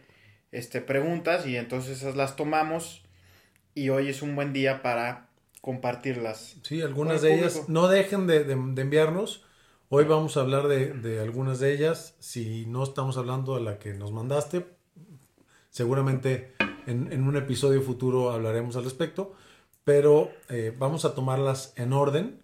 este 0.52 0.80
preguntas 0.80 1.46
y 1.46 1.56
entonces 1.56 1.98
esas 1.98 2.16
las 2.16 2.34
tomamos 2.36 3.02
y 3.74 3.88
hoy 3.90 4.08
es 4.08 4.20
un 4.20 4.34
buen 4.36 4.52
día 4.52 4.82
para 4.82 5.28
compartirlas. 5.68 6.56
Sí, 6.62 6.82
algunas 6.82 7.22
de 7.22 7.34
ellas. 7.38 7.68
No 7.68 7.88
dejen 7.88 8.26
de, 8.26 8.44
de- 8.44 8.54
de 8.54 8.82
enviarnos. 8.82 9.42
Hoy 9.88 10.04
vamos 10.04 10.36
a 10.36 10.40
hablar 10.40 10.68
de, 10.68 10.92
de 10.92 11.20
algunas 11.20 11.58
de 11.58 11.72
ellas. 11.72 12.16
Si 12.18 12.66
no 12.66 12.82
estamos 12.84 13.16
hablando 13.16 13.54
de 13.54 13.62
la 13.62 13.78
que 13.78 13.94
nos 13.94 14.12
mandaste, 14.12 14.66
seguramente 15.70 16.52
en, 16.86 17.10
en 17.10 17.26
un 17.26 17.36
episodio 17.38 17.80
futuro 17.80 18.30
hablaremos 18.30 18.76
al 18.76 18.84
respecto. 18.84 19.32
Pero 19.84 20.30
eh, 20.50 20.74
vamos 20.78 21.06
a 21.06 21.14
tomarlas 21.14 21.72
en 21.76 21.94
orden. 21.94 22.42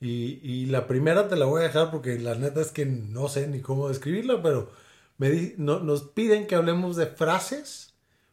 Y, 0.00 0.40
y 0.42 0.64
la 0.66 0.86
primera 0.86 1.28
te 1.28 1.36
la 1.36 1.44
voy 1.44 1.60
a 1.60 1.64
dejar 1.64 1.90
porque 1.90 2.18
la 2.18 2.34
neta 2.34 2.62
es 2.62 2.72
que 2.72 2.86
no 2.86 3.28
sé 3.28 3.46
ni 3.46 3.60
cómo 3.60 3.90
describirla, 3.90 4.42
pero 4.42 4.70
me 5.18 5.28
di- 5.28 5.54
no- 5.58 5.80
nos 5.80 6.02
piden 6.02 6.46
que 6.46 6.54
hablemos 6.54 6.96
de 6.96 7.08
frases 7.08 7.92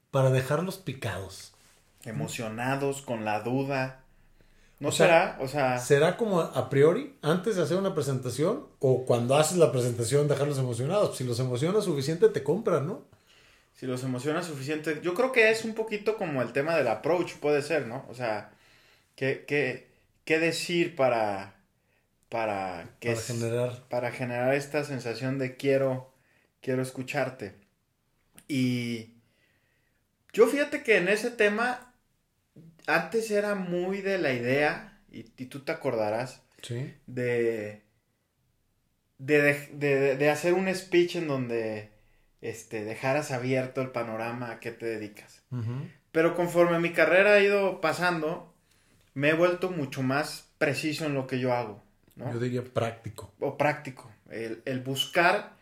para 0.10 0.29
dejarlos 0.29 0.77
picados. 0.77 1.51
Emocionados, 2.05 3.01
con 3.01 3.25
la 3.25 3.41
duda. 3.41 4.04
¿No 4.79 4.89
O 4.89 4.91
sea, 4.91 5.05
será? 5.08 5.38
O 5.41 5.48
sea, 5.48 5.79
¿Será 5.79 6.17
como 6.17 6.41
a 6.41 6.70
priori, 6.70 7.15
antes 7.22 7.55
de 7.55 7.63
hacer 7.63 7.77
una 7.77 7.94
presentación, 7.96 8.67
o 8.79 9.05
cuando 9.05 9.36
haces 9.36 9.58
la 9.58 9.72
presentación 9.72 10.27
dejarlos 10.27 10.58
emocionados? 10.60 11.17
Si 11.17 11.24
los 11.24 11.39
emocionas 11.39 11.86
suficiente, 11.86 12.29
te 12.29 12.44
compran, 12.44 12.88
¿no? 12.88 13.03
si 13.74 13.86
los 13.88 14.03
emociona 14.03 14.41
suficiente. 14.41 15.01
Yo 15.03 15.13
creo 15.13 15.34
que 15.34 15.51
es 15.51 15.65
un 15.65 15.74
poquito 15.74 16.15
como 16.17 16.41
el 16.41 16.53
tema 16.53 16.77
del 16.77 16.88
approach, 16.88 17.34
puede 17.36 17.62
ser, 17.62 17.88
¿no? 17.88 18.05
O 18.10 18.13
sea, 18.13 18.51
¿qué, 19.17 19.44
qué, 19.46 19.89
qué 20.24 20.39
decir 20.39 20.96
para, 20.96 21.55
para, 22.29 22.89
que 23.01 23.10
Para 23.10 23.20
es- 23.20 23.27
generar. 23.27 23.84
para 23.89 24.12
generar 24.12 24.55
esta 24.55 24.86
sensación 24.86 25.39
de 25.39 25.58
quiero, 25.58 26.13
quiero 26.62 26.82
escucharte? 26.82 27.55
Y 28.48 29.15
yo 30.32 30.48
fíjate 30.48 30.84
que 30.84 30.98
en 30.98 31.10
ese 31.10 31.32
tema, 31.32 31.94
antes 32.87 33.31
era 33.31 33.55
muy 33.55 34.01
de 34.01 34.17
la 34.17 34.33
idea, 34.33 34.99
y, 35.11 35.25
y 35.37 35.45
tú 35.45 35.61
te 35.63 35.71
acordarás, 35.71 36.41
Sí. 36.61 36.93
de, 37.05 37.83
de, 39.17 39.67
de, 39.73 40.15
de- 40.17 40.29
hacer 40.29 40.53
un 40.53 40.73
speech 40.73 41.15
en 41.15 41.27
donde 41.27 41.91
este, 42.41 42.83
dejaras 42.83 43.31
abierto 43.31 43.81
el 43.81 43.89
panorama 43.91 44.51
a 44.51 44.59
qué 44.59 44.71
te 44.71 44.85
dedicas. 44.85 45.43
Pero 46.11 46.35
conforme 46.35 46.79
mi 46.79 46.91
carrera 46.91 47.33
ha 47.33 47.39
ido 47.39 47.81
pasando, 47.81 48.53
me 49.13 49.29
he 49.29 49.33
vuelto 49.33 49.69
mucho 49.71 50.01
más 50.03 50.51
preciso 50.57 51.05
en 51.05 51.13
lo 51.13 51.27
que 51.27 51.39
yo 51.39 51.53
hago, 51.53 51.83
¿no? 52.15 52.31
Yo 52.33 52.39
diría 52.39 52.63
práctico. 52.63 53.33
O 53.39 53.57
práctico. 53.57 54.11
El, 54.29 54.61
el 54.65 54.81
buscar. 54.81 55.55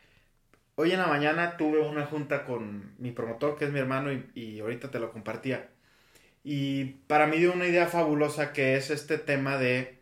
Hoy 0.76 0.92
en 0.92 1.00
la 1.00 1.08
mañana 1.08 1.58
tuve 1.58 1.80
una 1.80 2.06
junta 2.06 2.46
con 2.46 2.96
mi 2.98 3.12
promotor, 3.12 3.58
que 3.58 3.66
es 3.66 3.72
mi 3.72 3.80
hermano, 3.80 4.12
y, 4.12 4.30
y 4.34 4.60
ahorita 4.60 4.90
te 4.90 5.00
lo 5.00 5.12
compartía. 5.12 5.70
Y 6.44 6.86
para 7.08 7.26
mí 7.28 7.38
dio 7.38 7.54
una 7.54 7.68
idea 7.68 7.88
fabulosa 7.88 8.52
que 8.54 8.76
es 8.76 8.90
este 8.90 9.18
tema 9.18 9.58
de, 9.58 10.00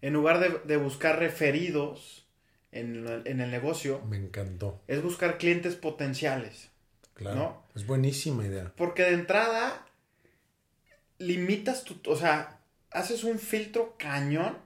en 0.00 0.12
lugar 0.12 0.38
de, 0.40 0.60
de 0.64 0.76
buscar 0.76 1.18
referidos 1.18 2.26
en, 2.70 3.06
el- 3.06 3.26
en 3.26 3.40
el 3.40 3.50
negocio, 3.50 4.00
Me 4.08 4.16
encantó. 4.16 4.80
es 4.86 5.02
buscar 5.02 5.38
clientes 5.38 5.74
potenciales. 5.74 6.70
Claro. 7.14 7.36
¿No? 7.36 7.66
Es 7.74 7.86
buenísima 7.86 8.46
idea. 8.46 8.72
Porque 8.76 9.02
de 9.02 9.12
entrada 9.14 9.86
limitas 11.18 11.84
tu, 11.84 11.96
o 12.10 12.16
sea, 12.16 12.60
haces 12.90 13.24
un 13.24 13.38
filtro 13.38 13.96
cañón 13.98 14.56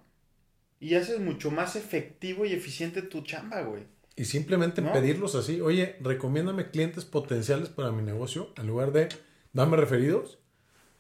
y 0.80 0.94
haces 0.94 1.20
mucho 1.20 1.50
más 1.50 1.76
efectivo 1.76 2.44
y 2.44 2.52
eficiente 2.52 3.02
tu 3.02 3.22
chamba, 3.22 3.62
güey. 3.62 3.84
Y 4.14 4.24
simplemente 4.24 4.80
¿No? 4.80 4.92
pedirlos 4.92 5.34
así. 5.34 5.60
Oye, 5.60 5.96
recomiéndame 6.00 6.70
clientes 6.70 7.04
potenciales 7.04 7.68
para 7.68 7.92
mi 7.92 8.02
negocio. 8.02 8.52
En 8.56 8.66
lugar 8.66 8.92
de 8.92 9.08
dame 9.52 9.76
referidos. 9.76 10.38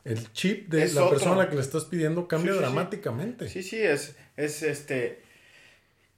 El 0.06 0.32
chip 0.32 0.68
de 0.68 0.82
Es 0.84 0.94
la 0.94 1.02
otro. 1.04 1.10
persona 1.10 1.34
a 1.34 1.44
la 1.44 1.48
que 1.50 1.56
le 1.56 1.62
estás 1.62 1.84
pidiendo 1.86 2.28
cambia 2.28 2.52
Sí, 2.52 2.58
sí, 2.58 2.58
sí. 2.58 2.62
dramáticamente. 2.62 3.48
Sí, 3.48 3.62
sí, 3.62 3.78
es, 3.82 4.16
es 4.36 4.62
este. 4.62 5.22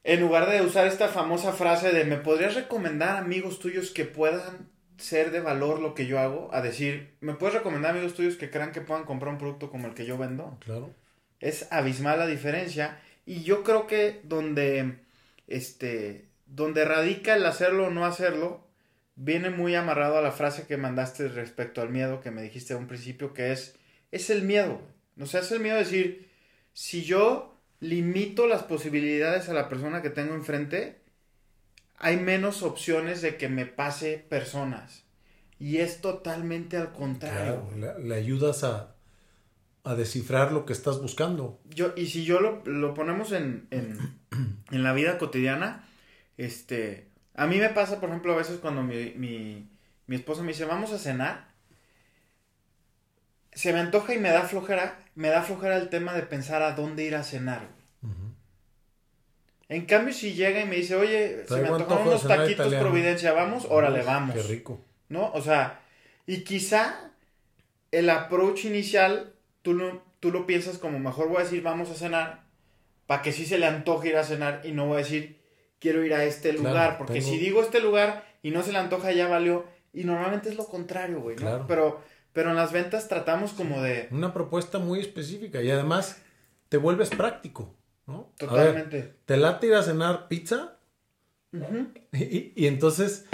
En 0.05 0.21
lugar 0.21 0.49
de 0.51 0.63
usar 0.63 0.87
esta 0.87 1.09
famosa 1.09 1.53
frase 1.53 1.93
de 1.93 2.05
me 2.05 2.17
podrías 2.19 2.55
recomendar 2.55 3.17
amigos 3.17 3.59
tuyos 3.59 3.91
que 3.91 4.05
puedan 4.05 4.71
ser 4.97 5.31
de 5.31 5.41
valor 5.41 5.81
lo 5.81 5.95
que 5.95 6.07
yo 6.07 6.19
hago, 6.19 6.51
a 6.53 6.61
decir, 6.63 7.15
me 7.21 7.35
puedes 7.35 7.55
recomendar 7.57 7.93
amigos 7.93 8.15
tuyos 8.15 8.37
que 8.37 8.51
crean 8.51 8.73
que 8.73 8.81
puedan 8.81 9.05
comprar 9.05 9.33
un 9.33 9.39
producto 9.39 9.71
como 9.71 9.87
el 9.87 9.95
que 9.95 10.07
yo 10.07 10.19
vendo. 10.19 10.59
Claro. 10.61 10.95
Es 11.41 11.69
abismal 11.71 12.19
la 12.19 12.27
diferencia. 12.27 13.01
Y 13.27 13.43
yo 13.45 13.63
creo 13.65 13.87
que 13.87 14.21
donde, 14.25 14.99
este, 15.47 16.27
donde 16.47 16.85
radica 16.85 17.35
el 17.37 17.47
hacerlo 17.47 17.87
o 17.87 17.91
no 17.91 18.07
hacerlo, 18.07 18.67
viene 19.17 19.51
muy 19.51 19.75
amarrado 19.75 20.19
a 20.19 20.23
la 20.23 20.33
frase 20.33 20.67
que 20.67 20.77
mandaste 20.77 21.29
respecto 21.29 21.83
al 21.83 21.91
miedo 21.91 22.21
que 22.21 22.31
me 22.31 22.43
dijiste 22.43 22.75
a 22.75 22.79
un 22.79 22.87
principio, 22.89 23.35
que 23.35 23.53
es, 23.53 23.77
es 24.11 24.31
el 24.31 24.43
miedo. 24.43 24.81
O 25.21 25.27
sea, 25.27 25.41
es 25.41 25.53
el 25.53 25.61
miedo 25.61 25.77
de 25.77 25.85
decir, 25.85 26.29
si 26.73 27.05
yo 27.05 27.59
limito 27.81 28.47
las 28.47 28.63
posibilidades 28.63 29.49
a 29.49 29.55
la 29.55 29.69
persona 29.69 30.03
que 30.03 30.11
tengo 30.11 30.35
enfrente, 30.35 31.01
hay 31.97 32.17
menos 32.17 32.63
opciones 32.63 33.23
de 33.23 33.37
que 33.37 33.49
me 33.49 33.67
pase 33.67 34.19
personas. 34.19 35.05
Y 35.59 35.79
es 35.79 36.01
totalmente 36.01 36.77
al 36.77 36.93
contrario. 36.93 37.69
Claro, 37.75 37.99
le, 37.99 38.09
le 38.09 38.15
ayudas 38.15 38.63
a, 38.63 38.95
a 39.85 39.95
descifrar 39.95 40.53
lo 40.53 40.65
que 40.67 40.73
estás 40.73 41.01
buscando. 41.01 41.61
Yo, 41.65 41.93
y 41.97 42.07
si 42.07 42.25
yo 42.25 42.41
lo, 42.41 42.63
lo 42.65 42.95
ponemos 42.95 43.33
en, 43.33 43.67
en, 43.71 43.99
en 44.71 44.83
la 44.83 44.93
vida 44.93 45.19
cotidiana, 45.19 45.89
este, 46.37 47.09
a 47.35 47.47
mí 47.47 47.59
me 47.59 47.71
pasa, 47.71 47.99
por 47.99 48.11
ejemplo, 48.11 48.35
a 48.35 48.37
veces 48.37 48.59
cuando 48.59 48.83
mi, 48.83 49.15
mi, 49.17 49.69
mi 50.07 50.17
esposa 50.17 50.43
me 50.43 50.49
dice, 50.49 50.65
vamos 50.65 50.93
a 50.93 50.99
cenar, 50.99 51.48
se 53.53 53.73
me 53.73 53.81
antoja 53.81 54.15
y 54.15 54.19
me 54.19 54.31
da 54.31 54.43
flojera, 54.43 54.99
me 55.15 55.29
da 55.29 55.43
flojera 55.43 55.77
el 55.77 55.89
tema 55.89 56.13
de 56.15 56.23
pensar 56.23 56.63
a 56.63 56.73
dónde 56.73 57.05
ir 57.05 57.15
a 57.17 57.23
cenar. 57.25 57.69
En 59.69 59.85
cambio, 59.85 60.15
si 60.15 60.33
llega 60.33 60.61
y 60.63 60.67
me 60.67 60.77
dice, 60.77 60.95
oye, 60.95 61.45
se 61.47 61.61
me 61.61 61.69
antojaron 61.69 62.09
unos 62.09 62.27
taquitos 62.27 62.53
italiano. 62.53 62.85
Providencia, 62.89 63.33
vamos, 63.33 63.67
órale, 63.69 64.03
vamos. 64.03 64.35
Qué 64.35 64.43
rico. 64.43 64.81
¿no? 65.11 65.31
O 65.33 65.43
sea, 65.43 65.81
y 66.27 66.43
quizá 66.43 67.11
el 67.91 68.09
approach 68.09 68.65
inicial, 68.65 69.35
tú 69.63 69.75
lo, 69.75 70.03
tú 70.21 70.31
lo 70.31 70.47
piensas 70.47 70.79
como 70.79 70.99
mejor 70.99 71.29
voy 71.29 71.39
a 71.39 71.45
decir 71.45 71.63
vamos 71.63 71.91
a 71.91 71.95
cenar, 71.95 72.45
para 73.07 73.21
que 73.23 73.33
sí 73.33 73.45
se 73.47 73.59
le 73.59 73.67
antoje 73.67 74.09
ir 74.09 74.17
a 74.17 74.25
cenar 74.25 74.63
y 74.65 74.73
no 74.73 74.87
voy 74.87 74.97
a 74.97 74.99
decir 74.99 75.39
quiero 75.79 76.03
ir 76.05 76.13
a 76.15 76.25
este 76.25 76.51
Claro, 76.51 76.69
lugar, 76.69 76.99
porque 76.99 77.15
tengo- 77.21 77.29
si 77.29 77.39
digo 77.39 77.63
este 77.63 77.81
lugar 77.81 78.25
y 78.43 78.51
no 78.51 78.63
se 78.63 78.73
le 78.73 78.79
antoja 78.79 79.13
ya 79.13 79.29
valió, 79.29 79.67
y 79.93 80.05
normalmente 80.05 80.49
es 80.51 80.57
lo 80.57 80.67
contrario, 80.67 81.21
güey, 81.21 81.37
¿no? 81.37 81.43
Claro. 81.43 81.65
Pero, 81.69 82.03
pero 82.33 82.51
en 82.51 82.57
las 82.57 82.73
ventas 82.73 83.09
tratamos 83.09 83.53
como 83.53 83.83
de... 83.83 84.09
Una 84.11 84.33
propuesta 84.33 84.79
muy 84.79 85.01
específica 85.01 85.63
y 85.63 85.71
además 85.71 86.21
te 86.69 86.77
vuelves 86.77 87.11
práctico, 87.11 87.75
¿no? 88.07 88.33
Ver, 88.41 88.49
Totalmente. 88.49 89.15
¿Te 89.25 89.37
late 89.37 89.67
ir 89.69 89.75
a 89.75 89.83
cenar 89.83 90.29
pizza? 90.29 90.75
Y, 92.13 92.23
y- 92.25 92.53
y 92.55 92.67
entonces 92.67 93.27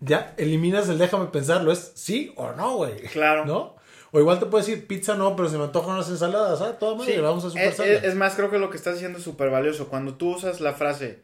ya 0.00 0.34
eliminas 0.38 0.88
el 0.88 0.98
déjame 0.98 1.26
pensarlo, 1.26 1.72
es 1.72 1.92
sí 1.96 2.32
o 2.36 2.52
no, 2.52 2.76
güey. 2.76 3.00
Claro. 3.08 3.44
¿No? 3.44 3.76
O 4.12 4.20
igual 4.20 4.38
te 4.38 4.46
puedes 4.46 4.66
decir 4.66 4.86
pizza 4.86 5.14
no, 5.16 5.34
pero 5.36 5.48
se 5.48 5.58
me 5.58 5.64
antojan 5.64 5.94
unas 5.94 6.08
ensaladas, 6.08 6.60
¿ah? 6.62 6.78
Toda 6.78 6.94
madre, 6.96 7.14
Sí, 7.14 7.20
vamos 7.20 7.44
a 7.44 7.50
super 7.50 7.64
es, 7.66 7.80
es- 7.80 8.04
es 8.04 8.14
más, 8.14 8.34
creo 8.36 8.50
que 8.50 8.58
lo 8.58 8.70
que 8.70 8.76
estás 8.76 8.94
haciendo 8.96 9.18
es 9.18 9.24
súper 9.24 9.50
valioso. 9.50 9.88
Cuando 9.88 10.14
tú 10.14 10.36
usas 10.36 10.60
la 10.60 10.72
frase, 10.74 11.22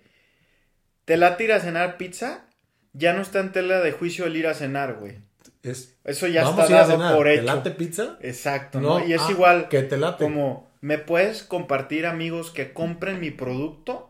te 1.04 1.16
late 1.16 1.44
ir 1.44 1.52
a 1.52 1.60
cenar 1.60 1.96
pizza, 1.96 2.46
ya 2.92 3.12
no 3.12 3.22
está 3.22 3.38
en 3.40 3.52
tela 3.52 3.80
de 3.80 3.92
juicio 3.92 4.26
el 4.26 4.36
ir 4.36 4.46
a 4.48 4.54
cenar, 4.54 4.94
güey. 4.98 5.18
Es, 5.62 5.96
Eso 6.04 6.26
ya 6.26 6.42
vamos 6.44 6.64
está 6.64 6.74
a 6.74 6.78
dado 6.80 6.92
cenar, 6.92 7.14
por 7.16 7.26
¿te 7.26 7.34
hecho. 7.34 7.44
late 7.44 7.70
pizza? 7.70 8.18
Exacto, 8.20 8.80
¿no? 8.80 9.04
Y 9.06 9.12
es 9.12 9.22
ah, 9.22 9.30
igual 9.30 9.68
Que 9.68 9.82
te 9.82 9.96
late. 9.96 10.24
como, 10.24 10.70
¿me 10.80 10.98
puedes 10.98 11.42
compartir 11.44 12.06
amigos 12.06 12.50
que 12.50 12.72
compren 12.72 13.20
mi 13.20 13.30
producto? 13.30 14.08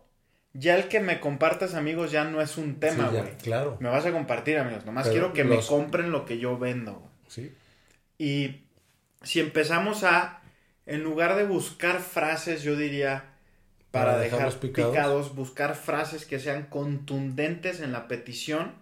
Ya 0.54 0.76
el 0.76 0.88
que 0.88 1.00
me 1.00 1.20
compartas 1.20 1.74
amigos 1.74 2.10
ya 2.10 2.24
no 2.24 2.40
es 2.42 2.56
un 2.58 2.78
tema, 2.80 3.10
Sí, 3.10 3.16
güey. 3.16 3.36
claro. 3.42 3.76
Me 3.80 3.88
vas 3.88 4.04
a 4.06 4.12
compartir 4.12 4.58
amigos, 4.58 4.84
nomás 4.86 5.08
Pero 5.08 5.12
quiero 5.12 5.32
que 5.34 5.44
los- 5.44 5.64
me 5.64 5.66
compren 5.76 6.10
lo 6.10 6.24
que 6.24 6.38
yo 6.38 6.58
vendo. 6.58 7.10
Sí. 7.28 7.52
Y 8.18 8.62
si 9.22 9.40
empezamos 9.40 10.04
a, 10.04 10.40
en 10.86 11.02
lugar 11.02 11.36
de 11.36 11.44
buscar 11.44 12.00
frases, 12.00 12.62
yo 12.62 12.76
diría, 12.76 13.24
para, 13.90 14.12
Para 14.12 14.18
dejar 14.18 14.52
picados. 14.58 15.34
buscar 15.34 15.74
frases 15.74 16.24
que 16.24 16.38
sean 16.38 16.64
contundentes 16.64 17.80
en 17.80 17.92
la 17.92 18.08
petición, 18.08 18.72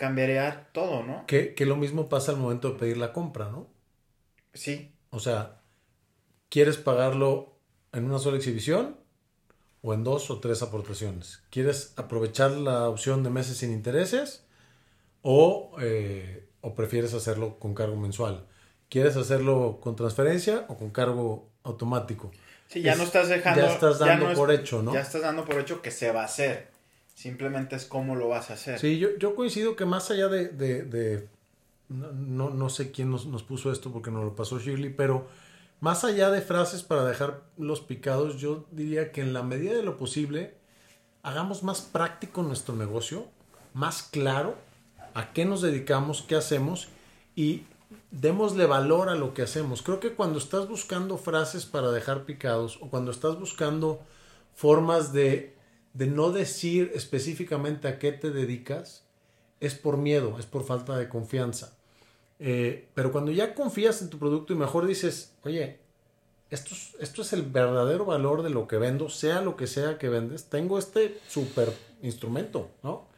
cambiaría 0.00 0.68
todo, 0.72 1.04
¿no? 1.04 1.26
Que, 1.26 1.54
que 1.54 1.66
lo 1.66 1.76
mismo 1.76 2.08
pasa 2.08 2.32
al 2.32 2.38
momento 2.38 2.70
de 2.70 2.78
pedir 2.80 2.96
la 2.96 3.12
compra, 3.12 3.48
¿no? 3.50 3.68
Sí, 4.54 4.92
O 5.10 5.18
sea, 5.20 5.62
¿quieres 6.48 6.76
pagarlo 6.78 7.58
en 7.92 8.04
una 8.04 8.18
sola 8.18 8.36
exhibición 8.38 8.96
o 9.82 9.94
en 9.94 10.04
dos 10.04 10.30
o 10.30 10.40
tres 10.40 10.62
aportaciones? 10.62 11.42
¿Quieres 11.50 11.94
aprovechar 11.96 12.52
la 12.52 12.88
opción 12.88 13.22
de 13.24 13.30
meses 13.30 13.58
sin 13.58 13.72
intereses 13.72 14.44
o, 15.22 15.72
eh, 15.80 16.48
o 16.62 16.74
prefieres 16.74 17.14
hacerlo 17.14 17.58
con 17.58 17.74
cargo 17.74 17.96
mensual? 17.96 18.46
¿Quieres 18.88 19.16
hacerlo 19.16 19.80
con 19.82 19.96
transferencia 19.96 20.66
o 20.68 20.76
con 20.78 20.90
cargo 20.90 21.50
automático? 21.64 22.30
sí, 22.68 22.82
ya 22.82 22.92
Es- 22.92 22.98
no 22.98 23.04
estás 23.04 23.28
dejando... 23.28 23.60
ya 23.60 23.72
estás 23.74 23.98
dando 24.00 24.26
no 24.26 24.32
es- 24.32 24.38
por 24.38 24.52
hecho, 24.52 24.82
¿no? 24.82 24.94
Ya 24.94 25.00
estás 25.00 25.22
dando 25.22 25.44
por 25.44 25.60
hecho 25.60 25.82
que 25.82 25.90
se 25.90 26.12
va 26.12 26.22
a 26.22 26.26
hacer. 26.26 26.68
Simplemente 27.14 27.76
es 27.76 27.84
cómo 27.84 28.16
lo 28.16 28.28
vas 28.28 28.50
a 28.50 28.54
hacer. 28.54 28.78
Sí, 28.78 28.98
yo, 28.98 29.08
yo 29.18 29.34
coincido 29.34 29.76
que 29.76 29.84
más 29.84 30.10
allá 30.10 30.28
de... 30.28 30.48
de- 30.48 31.28
no, 31.90 32.50
no 32.50 32.68
sé 32.68 32.92
quién 32.92 33.10
nos, 33.10 33.26
nos 33.26 33.42
puso 33.42 33.72
esto 33.72 33.92
porque 33.92 34.12
nos 34.12 34.24
lo 34.24 34.36
pasó 34.36 34.60
Shirley, 34.60 34.90
pero 34.94 35.26
más 35.80 36.04
allá 36.04 36.30
de 36.30 36.40
frases 36.40 36.82
para 36.84 37.04
dejar 37.04 37.42
los 37.58 37.80
picados, 37.80 38.36
yo 38.36 38.64
diría 38.70 39.10
que 39.12 39.22
en 39.22 39.32
la 39.32 39.42
medida 39.42 39.74
de 39.74 39.82
lo 39.82 39.96
posible 39.96 40.54
hagamos 41.22 41.62
más 41.62 41.80
práctico 41.80 42.42
nuestro 42.42 42.76
negocio, 42.76 43.26
más 43.74 44.04
claro 44.04 44.56
a 45.14 45.32
qué 45.32 45.44
nos 45.44 45.62
dedicamos, 45.62 46.22
qué 46.22 46.36
hacemos 46.36 46.88
y 47.34 47.64
démosle 48.12 48.66
valor 48.66 49.08
a 49.08 49.16
lo 49.16 49.34
que 49.34 49.42
hacemos. 49.42 49.82
Creo 49.82 49.98
que 49.98 50.12
cuando 50.14 50.38
estás 50.38 50.68
buscando 50.68 51.18
frases 51.18 51.66
para 51.66 51.90
dejar 51.90 52.24
picados 52.24 52.78
o 52.80 52.88
cuando 52.88 53.10
estás 53.10 53.38
buscando 53.38 54.00
formas 54.54 55.12
de, 55.12 55.56
de 55.92 56.06
no 56.06 56.30
decir 56.30 56.92
específicamente 56.94 57.88
a 57.88 57.98
qué 57.98 58.12
te 58.12 58.30
dedicas, 58.30 59.04
es 59.60 59.74
por 59.74 59.96
miedo, 59.96 60.38
es 60.38 60.46
por 60.46 60.64
falta 60.64 60.96
de 60.96 61.08
confianza. 61.08 61.76
Eh, 62.38 62.88
pero 62.94 63.12
cuando 63.12 63.32
ya 63.32 63.54
confías 63.54 64.00
en 64.00 64.08
tu 64.08 64.18
producto 64.18 64.52
y 64.52 64.56
mejor 64.56 64.86
dices, 64.86 65.34
oye, 65.44 65.78
esto 66.48 66.74
es, 66.74 66.96
esto 66.98 67.22
es 67.22 67.32
el 67.32 67.42
verdadero 67.42 68.06
valor 68.06 68.42
de 68.42 68.50
lo 68.50 68.66
que 68.66 68.78
vendo, 68.78 69.08
sea 69.08 69.42
lo 69.42 69.56
que 69.56 69.66
sea 69.66 69.98
que 69.98 70.08
vendes, 70.08 70.44
tengo 70.44 70.78
este 70.78 71.20
super 71.28 71.72
instrumento, 72.02 72.70
¿no? 72.82 73.08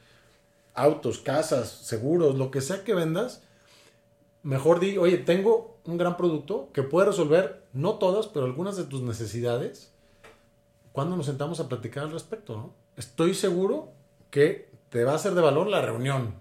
Autos, 0.74 1.18
casas, 1.18 1.68
seguros, 1.70 2.36
lo 2.36 2.50
que 2.50 2.60
sea 2.60 2.82
que 2.82 2.94
vendas, 2.94 3.42
mejor 4.42 4.80
di, 4.80 4.98
oye, 4.98 5.18
tengo 5.18 5.78
un 5.84 5.98
gran 5.98 6.16
producto 6.16 6.70
que 6.72 6.82
puede 6.82 7.06
resolver, 7.08 7.64
no 7.72 7.94
todas, 7.94 8.26
pero 8.26 8.46
algunas 8.46 8.76
de 8.76 8.84
tus 8.84 9.02
necesidades. 9.02 9.91
¿Cuándo 10.92 11.16
nos 11.16 11.26
sentamos 11.26 11.60
a 11.60 11.68
platicar 11.68 12.04
al 12.04 12.12
respecto, 12.12 12.56
no? 12.56 12.74
Estoy 12.96 13.34
seguro 13.34 13.92
que 14.30 14.70
te 14.90 15.04
va 15.04 15.14
a 15.14 15.18
ser 15.18 15.34
de 15.34 15.40
valor 15.40 15.66
la 15.68 15.80
reunión. 15.82 16.34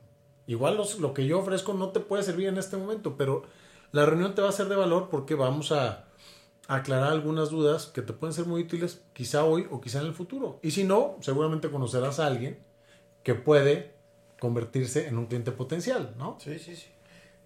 Igual 0.47 0.75
los- 0.77 0.99
lo 0.99 1.13
que 1.13 1.25
yo 1.25 1.39
ofrezco 1.39 1.73
no 1.73 1.89
te 1.89 1.99
puede 2.01 2.23
servir 2.23 2.47
en 2.47 2.57
este 2.57 2.75
momento, 2.77 3.15
pero 3.15 3.43
la 3.91 4.05
reunión 4.05 4.35
te 4.35 4.41
va 4.41 4.49
a 4.49 4.53
ser 4.53 4.67
de 4.67 4.75
valor 4.75 5.09
porque 5.09 5.35
vamos 5.35 5.71
a 5.71 6.05
aclarar 6.67 7.11
algunas 7.11 7.49
dudas 7.49 7.87
que 7.87 8.01
te 8.01 8.13
pueden 8.13 8.33
ser 8.33 8.45
muy 8.45 8.61
útiles 8.61 9.01
quizá 9.13 9.43
hoy 9.43 9.67
o 9.71 9.81
quizá 9.81 9.99
en 10.01 10.07
el 10.07 10.13
futuro. 10.13 10.59
Y 10.61 10.71
si 10.71 10.83
no, 10.83 11.17
seguramente 11.21 11.69
conocerás 11.69 12.19
a 12.19 12.27
alguien 12.27 12.59
que 13.23 13.35
puede 13.35 13.93
convertirse 14.39 15.07
en 15.07 15.17
un 15.17 15.27
cliente 15.27 15.51
potencial, 15.51 16.15
¿no? 16.17 16.37
Sí, 16.39 16.57
sí, 16.59 16.75
sí. 16.75 16.87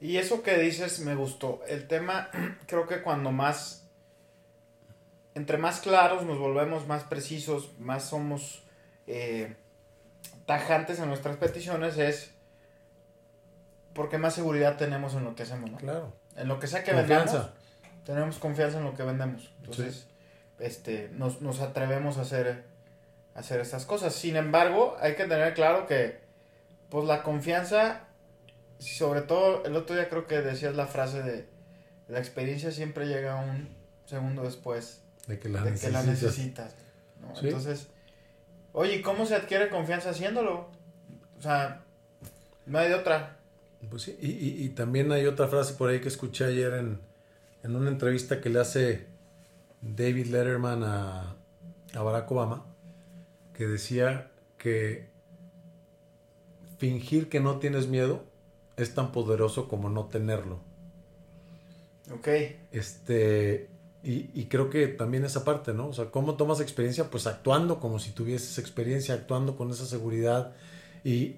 Y 0.02 0.18
eso 0.18 0.42
que 0.44 0.58
dices 0.58 1.00
me 1.00 1.16
gustó. 1.16 1.62
El 1.68 1.88
tema, 1.88 2.30
creo 2.68 2.88
que 2.88 3.02
cuando 3.02 3.32
más, 3.32 3.85
entre 5.36 5.58
más 5.58 5.82
claros 5.82 6.24
nos 6.24 6.40
volvemos, 6.40 6.88
más 6.88 7.04
precisos, 7.04 7.78
más 7.78 8.06
somos 8.06 8.64
eh, 9.06 9.56
tajantes 10.46 11.00
en 11.00 11.10
nuestras 11.10 11.36
peticiones, 11.36 11.98
es 11.98 12.32
porque 13.94 14.18
más 14.18 14.34
seguridad 14.34 14.78
tenemos 14.78 15.14
en 15.14 15.26
lo 15.26 15.36
que 15.36 15.44
hacemos, 15.44 15.70
¿no? 15.70 15.78
Claro. 15.78 16.14
En 16.38 16.48
lo 16.48 16.60
que 16.60 16.68
sea 16.68 16.84
que 16.84 16.94
Confianza. 16.94 17.34
vendamos, 17.34 17.52
tenemos 18.06 18.40
confianza 18.40 18.78
en 18.78 18.86
lo 18.86 18.94
que 18.94 19.04
vendemos. 19.04 19.54
Entonces, 19.60 20.08
este, 20.60 21.10
nos, 21.14 21.42
nos 21.42 21.60
atrevemos 21.60 22.18
a 22.18 22.22
hacer, 22.22 22.64
a 23.36 23.40
hacer 23.40 23.60
estas 23.60 23.86
cosas. 23.86 24.14
Sin 24.14 24.38
embargo, 24.38 24.96
hay 25.02 25.16
que 25.16 25.26
tener 25.26 25.54
claro 25.54 25.86
que, 25.86 26.20
pues 26.90 27.06
la 27.06 27.24
confianza, 27.24 28.04
sobre 28.80 29.22
todo, 29.22 29.66
el 29.66 29.76
otro 29.76 29.96
día 29.96 30.08
creo 30.08 30.28
que 30.28 30.42
decías 30.42 30.76
la 30.76 30.88
frase 30.88 31.24
de, 31.24 31.50
la 32.08 32.20
experiencia 32.20 32.72
siempre 32.72 33.08
llega 33.08 33.36
un 33.36 33.76
segundo 34.06 34.44
después 34.44 35.05
De 35.28 35.40
que 35.40 35.50
la 35.50 35.64
de 35.64 35.74
que 35.80 35.90
la 35.90 36.04
necesitas. 36.04 36.34
necesitas. 36.38 36.76
¿no? 37.22 37.36
Sí. 37.36 37.48
Entonces, 37.48 37.88
Oye, 38.78 38.96
¿y 38.98 39.02
cómo 39.02 39.26
se 39.26 39.36
adquiere 39.36 39.70
confianza 39.70 40.10
haciéndolo? 40.10 40.70
O 41.38 41.42
sea, 41.42 41.82
no 42.66 42.78
hay 42.78 42.90
de 42.90 42.96
otra. 42.96 43.38
Pues 43.90 44.02
sí, 44.04 44.18
y, 44.20 44.32
y- 44.32 44.66
y 44.66 44.70
también 44.70 45.12
hay 45.14 45.26
otra 45.28 45.48
frase 45.48 45.76
por 45.76 45.90
ahí 45.90 46.02
que 46.02 46.10
escuché 46.10 46.44
ayer 46.44 46.74
en, 46.74 47.00
en 47.64 47.76
una 47.76 47.90
entrevista 47.90 48.42
que 48.42 48.50
le 48.50 48.60
hace 48.60 49.06
David 49.82 50.26
Letterman 50.28 50.84
a, 50.84 51.36
a 51.94 52.02
Barack 52.02 52.30
Obama, 52.32 52.66
que 53.54 53.66
decía 53.66 54.30
que 54.58 55.08
fingir 56.78 57.30
que 57.30 57.40
no 57.40 57.60
tienes 57.60 57.88
miedo 57.88 58.24
es 58.76 58.94
tan 58.94 59.12
poderoso 59.14 59.68
como 59.70 59.90
no 59.90 60.08
tenerlo. 60.08 60.60
Ok. 62.14 62.28
Este, 62.72 63.70
y, 64.08 64.46
creo 64.46 64.70
que 64.70 64.88
también 64.88 65.26
esa 65.26 65.44
parte, 65.44 65.74
¿no? 65.74 65.88
O 65.88 65.94
sea, 65.94 66.12
¿cómo 66.12 66.36
tomas 66.36 66.60
experiencia? 66.62 67.10
Pues 67.10 67.26
actuando 67.26 67.80
como 67.80 67.98
si 67.98 68.12
tuvieses 68.12 68.60
experiencia, 68.60 69.16
actuando 69.16 69.56
con 69.56 69.72
esa 69.72 69.88
seguridad 69.88 70.54
y, 71.04 71.38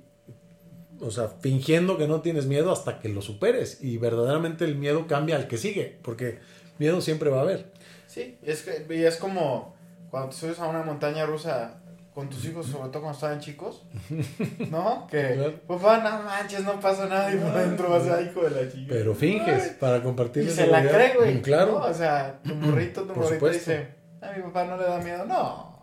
o 0.99 1.09
sea, 1.09 1.29
fingiendo 1.39 1.97
que 1.97 2.09
no 2.09 2.19
tienes 2.19 2.45
miedo 2.45 2.73
hasta 2.73 2.99
que 2.99 3.07
lo 3.07 3.21
superes. 3.21 3.81
Y 3.81 3.97
verdaderamente 3.97 4.65
el 4.65 4.75
miedo 4.75 5.07
cambia 5.07 5.37
al 5.37 5.47
que 5.47 5.57
sigue, 5.57 5.97
porque 6.01 6.39
miedo 6.77 6.99
siempre 6.99 7.29
va 7.29 7.37
a 7.39 7.43
haber. 7.43 7.71
Sí, 8.07 8.37
es 8.41 8.63
que 8.63 9.07
es 9.07 9.15
como 9.15 9.73
cuando 10.09 10.31
te 10.31 10.35
subes 10.35 10.59
a 10.59 10.67
una 10.67 10.83
montaña 10.83 11.25
rusa 11.25 11.81
con 12.17 12.31
tus 12.31 12.45
hijos, 12.45 12.65
sobre 12.65 12.89
todo 12.89 13.03
cuando 13.03 13.11
estaban 13.11 13.39
chicos, 13.39 13.83
¿no? 14.71 15.05
Que, 15.05 15.59
papá, 15.67 15.99
no 15.99 16.23
manches, 16.23 16.63
no 16.63 16.79
pasa 16.79 17.05
nada 17.05 17.31
y 17.31 17.37
por 17.37 17.53
dentro 17.53 17.91
vas 17.91 18.07
a 18.07 18.19
hijo 18.19 18.41
de 18.41 18.49
la 18.65 18.71
chica. 18.71 18.87
Pero 18.89 19.13
finges 19.13 19.67
para 19.79 20.01
compartir 20.01 20.45
Y 20.45 20.49
se 20.49 20.65
la 20.65 20.81
cree, 20.81 21.13
güey. 21.13 21.35
Mm, 21.35 21.41
Claro. 21.41 21.73
¿no? 21.73 21.85
O 21.85 21.93
sea, 21.93 22.39
tu 22.43 22.55
morrito, 22.55 23.03
tu 23.03 23.13
morrito 23.13 23.49
dice, 23.49 23.89
a 24.19 24.31
mi 24.31 24.41
papá 24.41 24.65
no 24.65 24.77
le 24.77 24.85
da 24.85 24.97
miedo. 24.97 25.25
No, 25.27 25.79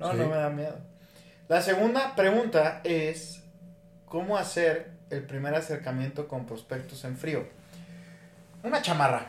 no, 0.00 0.10
Sí. 0.10 0.16
no 0.16 0.26
me 0.28 0.34
da 0.34 0.50
miedo. 0.50 0.74
La 1.46 1.62
segunda 1.62 2.16
pregunta 2.16 2.80
es, 2.82 3.44
¿cómo 4.04 4.36
hacer 4.36 4.90
el 5.10 5.22
primer 5.22 5.54
acercamiento 5.54 6.26
con 6.26 6.44
prospectos 6.44 7.04
en 7.04 7.16
frío? 7.16 7.46
Una 8.64 8.82
chamarra, 8.82 9.28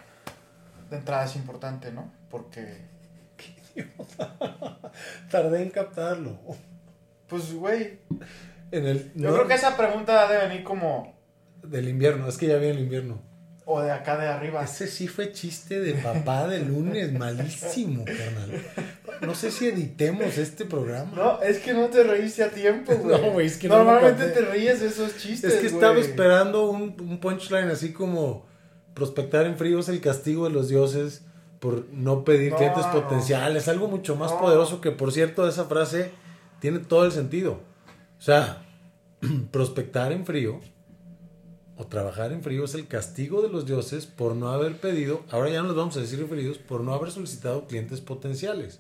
de 0.90 0.98
entrada 0.98 1.26
es 1.26 1.36
importante, 1.36 1.92
¿no? 1.92 2.12
Porque, 2.32 2.82
Tardé 5.32 5.64
en 5.64 5.70
captarlo. 5.70 6.40
pues, 7.28 7.54
güey, 7.54 8.00
En 8.72 8.86
el, 8.86 9.12
yo 9.16 9.30
no, 9.30 9.36
creo 9.36 9.48
que 9.48 9.54
esa 9.56 9.78
pregunta 9.78 10.28
debe 10.28 10.48
venir 10.48 10.64
como, 10.64 11.18
Del 11.64 11.88
invierno, 11.90 12.28
es 12.28 12.38
que 12.38 12.48
ya 12.48 12.58
viene 12.58 12.76
el 12.76 12.84
invierno. 12.84 13.22
o 13.66 13.82
de 13.82 13.92
acá 13.92 14.18
de 14.18 14.28
arriba. 14.28 14.64
Ese 14.64 14.88
sí 14.88 15.08
fue 15.08 15.32
chiste 15.32 15.80
de 15.80 15.94
papá 15.94 16.48
de 16.48 16.60
lunes, 16.60 17.12
malísimo, 17.14 18.04
carnal. 18.06 18.62
No 19.22 19.36
sé 19.36 19.52
si 19.52 19.68
editemos 19.68 20.38
este 20.38 20.66
programa. 20.66 21.12
No, 21.16 21.42
es 21.42 21.60
que 21.60 21.74
no 21.74 21.88
te 21.88 22.04
reíste 22.04 22.44
a 22.44 22.50
tiempo, 22.50 22.94
güey. 23.04 23.22
No, 23.22 23.32
güey, 23.32 23.48
es 23.48 23.58
que 23.58 23.68
no 23.68 23.80
me 23.80 23.84
Normalmente 23.92 24.28
te 24.30 24.42
ríes 24.42 24.80
de 24.82 24.88
esos 24.88 25.18
chistes, 25.18 25.54
es 25.54 25.60
que 25.60 25.68
estaba 25.68 26.00
esperando 26.00 26.70
un, 26.70 26.96
un 27.00 27.20
punchline 27.20 27.70
así 27.70 27.94
como 27.94 28.48
prospectar 28.94 29.46
en 29.46 29.58
frío 29.58 29.80
es 29.80 29.90
el 29.90 30.02
castigo 30.02 30.46
de 30.46 30.52
los 30.52 30.68
dioses 30.68 31.24
por 31.60 31.86
no 31.92 32.24
pedir 32.24 32.52
No, 32.52 32.58
clientes 32.58 32.86
no. 32.86 32.92
potenciales. 32.94 33.68
Algo 33.68 33.88
mucho 33.88 34.16
más 34.16 34.32
No. 34.32 34.40
poderoso 34.40 34.82
que, 34.82 34.92
por 34.92 35.12
cierto, 35.12 35.48
esa 35.48 35.66
frase 35.66 36.12
tiene 36.60 36.80
todo 36.80 37.06
el 37.06 37.12
sentido. 37.12 37.60
O 38.18 38.22
sea, 38.22 38.66
prospectar 39.52 40.12
en 40.12 40.26
frío 40.26 40.60
o 41.78 41.86
trabajar 41.88 42.32
en 42.34 42.44
frío 42.44 42.66
es 42.66 42.74
el 42.76 42.88
castigo 42.88 43.42
de 43.42 43.50
los 43.50 43.66
dioses 43.66 44.06
por 44.06 44.36
no 44.36 44.50
haber 44.50 44.78
pedido, 44.78 45.22
ahora 45.32 45.50
ya 45.50 45.62
no 45.62 45.70
les 45.70 45.78
vamos 45.78 45.96
a 45.96 46.02
decir 46.02 46.20
referidos, 46.20 46.58
por 46.58 46.82
no 46.82 46.94
haber 46.94 47.10
solicitado 47.12 47.68
clientes 47.68 48.02
potenciales. 48.02 48.80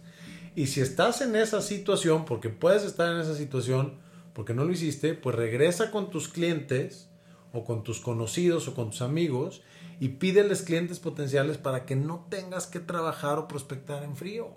Y 0.55 0.67
si 0.67 0.81
estás 0.81 1.21
en 1.21 1.35
esa 1.37 1.61
situación, 1.61 2.25
porque 2.25 2.49
puedes 2.49 2.83
estar 2.83 3.09
en 3.13 3.21
esa 3.21 3.35
situación, 3.35 3.93
porque 4.33 4.53
no 4.53 4.65
lo 4.65 4.71
hiciste, 4.73 5.13
pues 5.13 5.35
regresa 5.35 5.91
con 5.91 6.09
tus 6.09 6.27
clientes 6.27 7.07
o 7.53 7.63
con 7.63 7.83
tus 7.83 7.99
conocidos 7.99 8.67
o 8.67 8.75
con 8.75 8.91
tus 8.91 9.01
amigos 9.01 9.61
y 9.99 10.09
pídeles 10.09 10.61
clientes 10.61 10.99
potenciales 10.99 11.57
para 11.57 11.85
que 11.85 11.95
no 11.95 12.25
tengas 12.29 12.67
que 12.67 12.79
trabajar 12.79 13.37
o 13.37 13.47
prospectar 13.47 14.03
en 14.03 14.15
frío. 14.15 14.49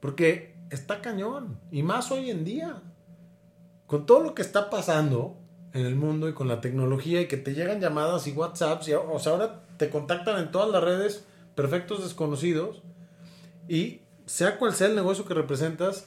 Porque 0.00 0.56
está 0.70 1.00
cañón, 1.00 1.58
y 1.70 1.82
más 1.82 2.10
hoy 2.10 2.30
en 2.30 2.44
día. 2.44 2.82
Con 3.86 4.06
todo 4.06 4.22
lo 4.22 4.34
que 4.34 4.42
está 4.42 4.70
pasando 4.70 5.36
en 5.72 5.86
el 5.86 5.96
mundo 5.96 6.28
y 6.28 6.34
con 6.34 6.48
la 6.48 6.60
tecnología 6.60 7.20
y 7.20 7.28
que 7.28 7.36
te 7.36 7.54
llegan 7.54 7.80
llamadas 7.80 8.26
y 8.26 8.32
WhatsApps, 8.32 8.88
y, 8.88 8.94
o 8.94 9.18
sea, 9.18 9.32
ahora 9.32 9.64
te 9.76 9.90
contactan 9.90 10.38
en 10.38 10.50
todas 10.50 10.70
las 10.70 10.82
redes 10.82 11.24
perfectos 11.54 12.02
desconocidos 12.02 12.82
y 13.68 14.00
sea 14.26 14.58
cual 14.58 14.74
sea 14.74 14.88
el 14.88 14.96
negocio 14.96 15.24
que 15.24 15.34
representas, 15.34 16.06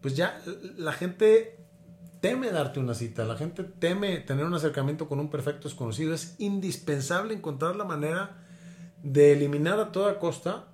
pues 0.00 0.16
ya 0.16 0.40
la 0.76 0.92
gente 0.92 1.55
teme 2.26 2.50
darte 2.50 2.80
una 2.80 2.94
cita, 2.94 3.24
la 3.24 3.36
gente 3.36 3.62
teme 3.62 4.18
tener 4.18 4.44
un 4.44 4.54
acercamiento 4.54 5.08
con 5.08 5.20
un 5.20 5.30
perfecto 5.30 5.68
desconocido. 5.68 6.12
Es 6.12 6.34
indispensable 6.38 7.32
encontrar 7.32 7.76
la 7.76 7.84
manera 7.84 8.38
de 9.04 9.32
eliminar 9.32 9.78
a 9.78 9.92
toda 9.92 10.18
costa 10.18 10.64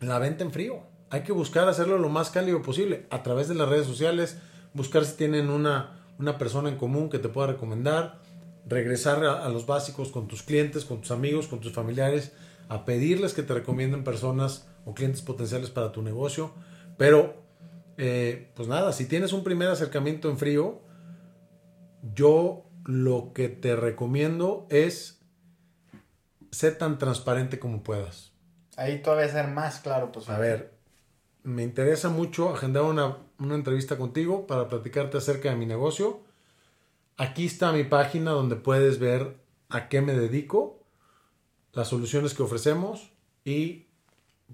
la 0.00 0.18
venta 0.18 0.42
en 0.42 0.50
frío. 0.50 0.82
Hay 1.10 1.22
que 1.22 1.30
buscar 1.30 1.68
hacerlo 1.68 1.98
lo 1.98 2.08
más 2.08 2.30
cálido 2.30 2.62
posible 2.62 3.06
a 3.10 3.22
través 3.22 3.46
de 3.46 3.54
las 3.54 3.68
redes 3.68 3.86
sociales, 3.86 4.38
buscar 4.72 5.04
si 5.04 5.16
tienen 5.16 5.50
una, 5.50 6.00
una 6.18 6.36
persona 6.36 6.68
en 6.68 6.78
común 6.78 7.10
que 7.10 7.20
te 7.20 7.28
pueda 7.28 7.46
recomendar, 7.46 8.18
regresar 8.66 9.24
a, 9.24 9.44
a 9.44 9.48
los 9.50 9.66
básicos 9.66 10.10
con 10.10 10.26
tus 10.26 10.42
clientes, 10.42 10.84
con 10.84 11.00
tus 11.00 11.12
amigos, 11.12 11.46
con 11.46 11.60
tus 11.60 11.72
familiares, 11.72 12.32
a 12.68 12.84
pedirles 12.84 13.34
que 13.34 13.44
te 13.44 13.54
recomienden 13.54 14.02
personas 14.02 14.66
o 14.84 14.94
clientes 14.94 15.22
potenciales 15.22 15.70
para 15.70 15.92
tu 15.92 16.02
negocio. 16.02 16.50
Pero, 16.96 17.43
eh, 17.96 18.52
pues 18.54 18.68
nada, 18.68 18.92
si 18.92 19.06
tienes 19.06 19.32
un 19.32 19.44
primer 19.44 19.68
acercamiento 19.68 20.30
en 20.30 20.38
frío, 20.38 20.82
yo 22.14 22.64
lo 22.84 23.32
que 23.32 23.48
te 23.48 23.76
recomiendo 23.76 24.66
es 24.70 25.20
ser 26.50 26.78
tan 26.78 26.98
transparente 26.98 27.58
como 27.58 27.82
puedas. 27.82 28.32
Ahí 28.76 29.02
todavía 29.02 29.28
ser 29.28 29.48
más 29.48 29.80
claro, 29.80 30.12
pues. 30.12 30.28
A 30.28 30.38
ver, 30.38 30.74
me 31.42 31.62
interesa 31.62 32.08
mucho 32.08 32.52
agendar 32.52 32.82
una, 32.82 33.18
una 33.38 33.54
entrevista 33.54 33.96
contigo 33.96 34.46
para 34.46 34.68
platicarte 34.68 35.18
acerca 35.18 35.50
de 35.50 35.56
mi 35.56 35.66
negocio. 35.66 36.22
Aquí 37.16 37.46
está 37.46 37.72
mi 37.72 37.84
página 37.84 38.32
donde 38.32 38.56
puedes 38.56 38.98
ver 38.98 39.36
a 39.68 39.88
qué 39.88 40.00
me 40.00 40.14
dedico, 40.14 40.84
las 41.72 41.88
soluciones 41.88 42.34
que 42.34 42.42
ofrecemos 42.42 43.12
y 43.44 43.88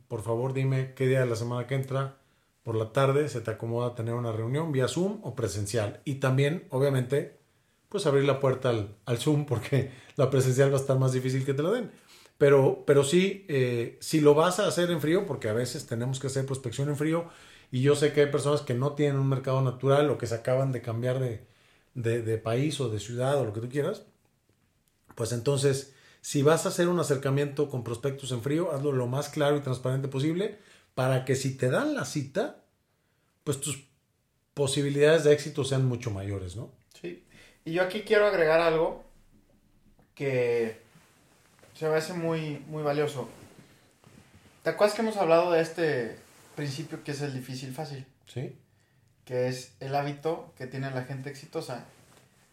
por 0.09 0.23
favor 0.23 0.53
dime 0.53 0.95
qué 0.95 1.07
día 1.07 1.21
de 1.21 1.27
la 1.27 1.37
semana 1.37 1.67
que 1.67 1.75
entra 1.75 2.20
por 2.63 2.77
la 2.77 2.93
tarde 2.93 3.29
se 3.29 3.41
te 3.41 3.51
acomoda 3.51 3.95
tener 3.95 4.15
una 4.15 4.33
reunión 4.33 4.73
vía 4.73 4.89
Zoom 4.89 5.21
o 5.23 5.35
presencial. 5.35 6.01
Y 6.05 6.17
también, 6.17 6.67
obviamente, 6.71 7.39
pues 7.89 8.07
abrir 8.07 8.25
la 8.25 8.41
puerta 8.41 8.71
al, 8.71 9.19
Zoom 9.19 9.47
porque 9.47 9.91
la 10.17 10.31
presencial 10.31 10.73
va 10.73 10.77
a 10.77 10.81
estar 10.81 10.99
más 10.99 11.13
difícil 11.13 11.45
que 11.45 11.55
te 11.55 11.63
la 11.63 11.71
den. 11.71 11.91
Pero, 12.39 12.85
pero 12.87 13.05
sí, 13.05 13.45
eh, 13.49 13.99
si 14.01 14.21
lo 14.21 14.35
vas 14.35 14.61
a 14.61 14.67
hacer 14.67 14.91
en 14.91 15.01
frío, 15.01 15.27
porque 15.27 15.49
a 15.49 15.53
veces 15.53 15.87
tenemos 15.87 16.21
que 16.21 16.29
hacer 16.29 16.47
prospección 16.47 16.89
en 16.89 16.97
frío, 16.97 17.29
y 17.71 17.83
yo 17.83 17.95
sé 17.95 18.13
que 18.13 18.23
hay 18.23 18.31
personas 18.31 18.63
que 18.63 18.75
no 18.75 18.95
tienen 18.95 19.19
un 19.19 19.29
mercado 19.29 19.61
natural 19.61 20.11
o 20.11 20.19
que 20.19 20.27
se 20.27 20.35
acaban 20.37 20.73
de 20.73 20.81
cambiar 20.81 21.21
de, 21.21 21.47
de, 21.95 22.23
de 22.23 22.39
país 22.39 22.81
o 22.81 22.89
de 22.89 22.99
ciudad 22.99 23.39
o 23.39 23.45
lo 23.45 23.53
que 23.53 23.61
tú 23.61 23.69
quieras, 23.69 24.07
pues 25.15 25.33
entonces, 25.33 25.95
si 26.23 26.43
vas 26.43 26.65
a 26.65 26.71
hacer 26.71 26.89
un 26.89 26.99
acercamiento 26.99 27.69
con 27.69 27.85
prospectos 27.85 28.33
en 28.33 28.43
frío, 28.43 28.73
hazlo 28.73 28.93
lo 28.93 29.07
más 29.07 29.29
claro 29.29 29.57
y 29.57 29.61
transparente 29.61 30.09
posible 30.09 30.59
para 30.95 31.25
que 31.25 31.35
si 31.37 31.57
te 31.57 31.71
dan 31.71 31.95
la 31.95 32.05
cita, 32.05 32.63
pues 33.45 33.61
tus 33.61 33.85
posibilidades 34.55 35.25
de 35.25 35.33
éxito 35.33 35.65
sean 35.65 35.87
mucho 35.87 36.11
mayores, 36.11 36.57
¿no? 36.57 36.73
Sí. 37.01 37.25
Y 37.65 37.73
yo 37.73 37.83
aquí 37.83 38.03
quiero 38.03 38.27
agregar 38.27 38.61
algo 38.61 39.05
que 40.15 40.81
se 41.75 41.89
me 41.89 41.97
hace 41.97 42.13
muy, 42.13 42.59
muy 42.69 42.83
valioso. 42.83 43.29
¿Te 44.63 44.71
acuerdas 44.71 44.95
que 44.95 45.03
hemos 45.03 45.17
hablado 45.17 45.51
de 45.53 45.63
este 45.63 46.19
principio 46.57 47.03
que 47.03 47.13
es 47.13 47.23
el 47.23 47.33
difícil 47.33 47.73
fácil? 47.73 48.05
Sí. 48.27 48.55
Que 49.25 49.49
es 49.49 49.75
el 49.81 49.95
hábito 49.95 50.53
que 50.59 50.67
tiene 50.67 50.91
la 50.91 51.05
gente 51.05 51.31
exitosa 51.31 51.87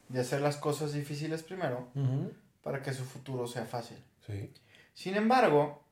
de 0.07 0.21
hacer 0.21 0.39
las 0.39 0.55
cosas 0.55 0.93
difíciles 0.93 1.43
primero 1.43 1.89
para 2.63 2.81
que 2.81 2.93
su 2.93 3.03
futuro 3.03 3.47
sea 3.47 3.65
fácil. 3.65 3.97
Sí. 4.25 4.49
Sin 4.93 5.15
embargo, 5.15 5.83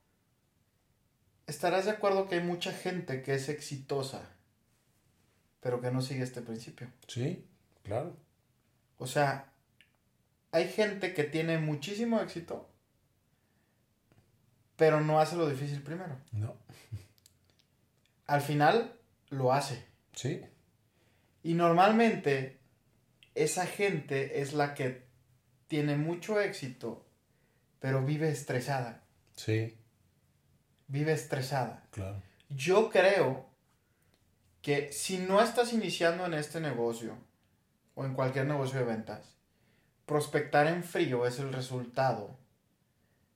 estarás 1.48 1.86
de 1.86 1.92
acuerdo 1.92 2.28
que 2.28 2.36
hay 2.36 2.42
mucha 2.42 2.72
gente 2.72 3.22
que 3.22 3.36
es 3.36 3.50
exitosa, 3.50 4.30
pero 5.60 5.82
que 5.82 5.92
no 5.92 6.02
sigue 6.02 6.24
este 6.24 6.42
principio. 6.42 6.88
Sí, 7.08 7.46
claro. 7.84 8.16
O 8.98 9.08
sea, 9.08 9.52
hay 10.52 10.70
gente 10.70 11.14
que 11.14 11.24
tiene 11.24 11.58
muchísimo 11.58 12.22
éxito, 12.22 12.70
pero 14.76 15.02
no 15.02 15.20
hace 15.20 15.36
lo 15.36 15.50
difícil 15.50 15.82
primero. 15.82 16.18
No. 16.32 16.56
Al 18.28 18.42
final 18.42 19.00
lo 19.30 19.54
hace. 19.54 19.86
Sí. 20.14 20.42
Y 21.44 21.54
normalmente 21.54 22.60
esa 23.36 23.66
gente 23.66 24.42
es 24.42 24.54
la 24.54 24.74
que 24.74 25.06
tiene 25.68 25.98
mucho 25.98 26.40
éxito, 26.40 27.06
pero 27.80 28.04
vive 28.04 28.30
estresada. 28.30 29.04
Sí, 29.36 29.78
Vive 30.88 31.14
estresada. 31.14 31.84
claro. 31.92 32.22
Yo 32.50 32.90
creo 32.92 33.46
que 34.62 34.92
si 34.94 35.18
no 35.18 35.42
estás 35.42 35.74
iniciando 35.74 36.26
en 36.26 36.36
este 36.36 36.60
negocio 36.60 37.18
o 37.96 38.06
en 38.06 38.14
cualquier 38.14 38.46
negocio 38.46 38.80
de 38.80 38.86
ventas, 38.86 39.36
prospectar 40.06 40.68
en 40.68 40.84
frío 40.84 41.26
es 41.26 41.40
el 41.40 41.52
resultado 41.52 42.38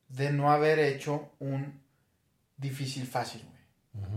de 0.08 0.30
no 0.32 0.52
haber 0.52 0.78
hecho 0.78 1.30
un 1.40 1.80
difícil 2.56 3.06
fácil, 3.06 3.42
güey. 3.92 4.10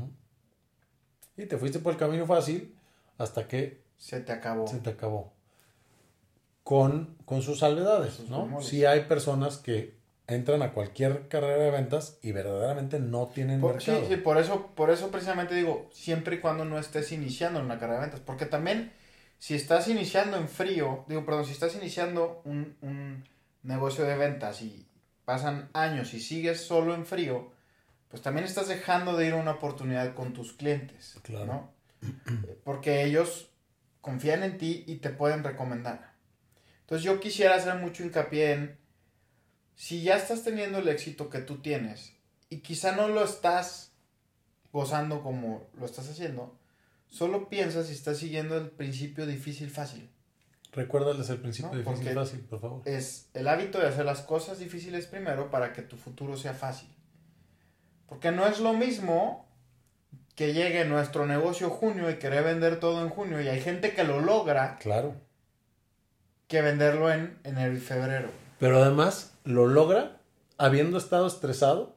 Y 1.38 1.46
te 1.48 1.58
fuiste 1.58 1.80
por 1.80 1.94
el 1.94 2.00
camino 2.00 2.28
fácil 2.28 2.76
hasta 3.18 3.48
que 3.48 3.82
Se 3.98 4.20
te 4.20 4.32
acabó. 4.32 4.68
se 4.68 4.78
te 4.80 4.92
acabó. 4.92 5.34
Con, 6.64 7.18
con 7.26 7.42
sus 7.42 7.60
salvedades, 7.60 8.14
Sus 8.14 8.30
¿no? 8.30 8.62
Sí 8.62 8.86
hay 8.86 9.06
personas 9.06 9.58
que 9.58 9.98
entran 10.28 10.62
a 10.62 10.72
cualquier 10.72 11.28
carrera 11.28 11.64
de 11.64 11.72
ventas 11.72 12.18
y 12.22 12.32
verdaderamente 12.32 13.00
no 13.00 13.28
tienen 13.28 13.60
Por, 13.60 13.82
sí, 13.82 13.92
mercado. 13.92 14.10
sí, 14.10 14.18
por 14.22 14.38
eso, 14.38 14.68
por 14.76 14.90
eso 14.90 15.12
precisamente 15.12 15.54
digo, 15.56 15.90
siempre 15.92 16.38
y 16.38 16.40
cuando 16.40 16.64
no 16.66 16.80
estés 16.80 17.12
iniciando 17.12 17.60
en 17.60 17.66
una 17.66 17.78
carrera 17.80 18.00
de 18.00 18.06
ventas, 18.06 18.22
porque 18.22 18.46
también 18.46 18.94
si 19.38 19.56
estás 19.56 19.88
iniciando 19.90 20.38
en 20.38 20.48
frío, 20.48 21.04
digo, 21.08 21.26
perdón, 21.26 21.46
si 21.46 21.52
estás 21.52 21.76
iniciando 21.76 22.42
un, 22.46 22.78
un 22.82 23.24
negocio 23.64 24.06
de 24.06 24.16
ventas 24.16 24.62
y 24.62 24.88
pasan 25.26 25.70
años 25.74 26.14
y 26.14 26.20
sigues 26.22 26.62
solo 26.66 26.96
en 26.96 27.06
frío, 27.06 27.52
pues 28.10 28.22
también 28.22 28.46
estás 28.46 28.68
dejando 28.68 29.18
de 29.18 29.28
ir 29.28 29.34
a 29.34 29.38
una 29.38 29.52
oportunidad 29.52 30.14
con 30.14 30.34
tus 30.34 30.54
clientes, 30.54 31.16
Claro. 31.24 31.46
¿no? 31.46 31.74
Porque 32.64 33.04
ellos 33.04 33.50
confían 34.02 34.44
en 34.44 34.58
ti 34.58 34.84
y 34.88 34.98
te 34.98 35.10
pueden 35.10 35.44
recomendar. 35.44 36.14
Entonces 36.82 37.04
yo 37.04 37.20
quisiera 37.20 37.56
hacer 37.56 37.76
mucho 37.76 38.04
hincapié 38.04 38.52
en, 38.52 38.78
si 39.76 40.02
ya 40.04 40.16
estás 40.18 40.44
teniendo 40.44 40.80
el 40.80 40.88
éxito 40.88 41.30
que 41.30 41.40
tú 41.40 41.58
tienes 41.58 42.14
y 42.50 42.58
quizá 42.60 42.96
no 42.96 43.08
lo 43.08 43.24
estás 43.24 43.92
gozando 44.72 45.22
como 45.24 45.68
lo 45.80 45.86
estás 45.86 46.10
haciendo, 46.10 46.56
solo 47.10 47.50
piensa 47.50 47.84
si 47.84 47.94
estás 47.94 48.18
siguiendo 48.18 48.58
el 48.58 48.70
principio 48.70 49.26
difícil 49.26 49.70
fácil. 49.70 50.10
Recuérdales 50.72 51.30
el 51.30 51.38
principio 51.38 51.72
No, 51.72 51.78
difícil 51.78 51.96
porque- 52.04 52.14
fácil, 52.16 52.40
por 52.42 52.60
favor. 52.60 52.82
Es 52.86 53.28
el 53.36 53.48
hábito 53.48 53.80
de 53.80 53.88
hacer 53.88 54.06
las 54.06 54.22
cosas 54.22 54.58
difíciles 54.60 55.06
primero 55.06 55.52
para 55.52 55.74
que 55.74 55.84
tu 55.84 55.98
futuro 55.98 56.36
sea 56.38 56.54
fácil. 56.56 56.90
Porque 58.08 58.32
no 58.32 58.48
es 58.48 58.60
lo 58.60 58.74
mismo 58.74 59.48
que 60.36 60.54
llegue 60.54 60.86
nuestro 60.86 61.28
negocio 61.28 61.70
junio 61.70 62.10
y 62.10 62.16
querer 62.16 62.44
vender 62.44 62.80
todo 62.80 63.04
en 63.04 63.10
junio 63.10 63.40
y 63.42 63.48
hay 63.50 63.62
gente 63.62 63.94
que 63.94 64.04
lo 64.04 64.20
logra 64.20 64.78
Claro. 64.80 65.16
que 66.48 66.62
venderlo 66.64 67.12
en 67.12 67.38
enero 67.44 67.74
y 67.76 67.80
febrero. 67.80 68.30
Pero 68.60 68.82
además 68.82 69.33
lo 69.44 69.68
logra 69.68 70.22
habiendo 70.58 70.98
estado 70.98 71.28
estresado 71.28 71.96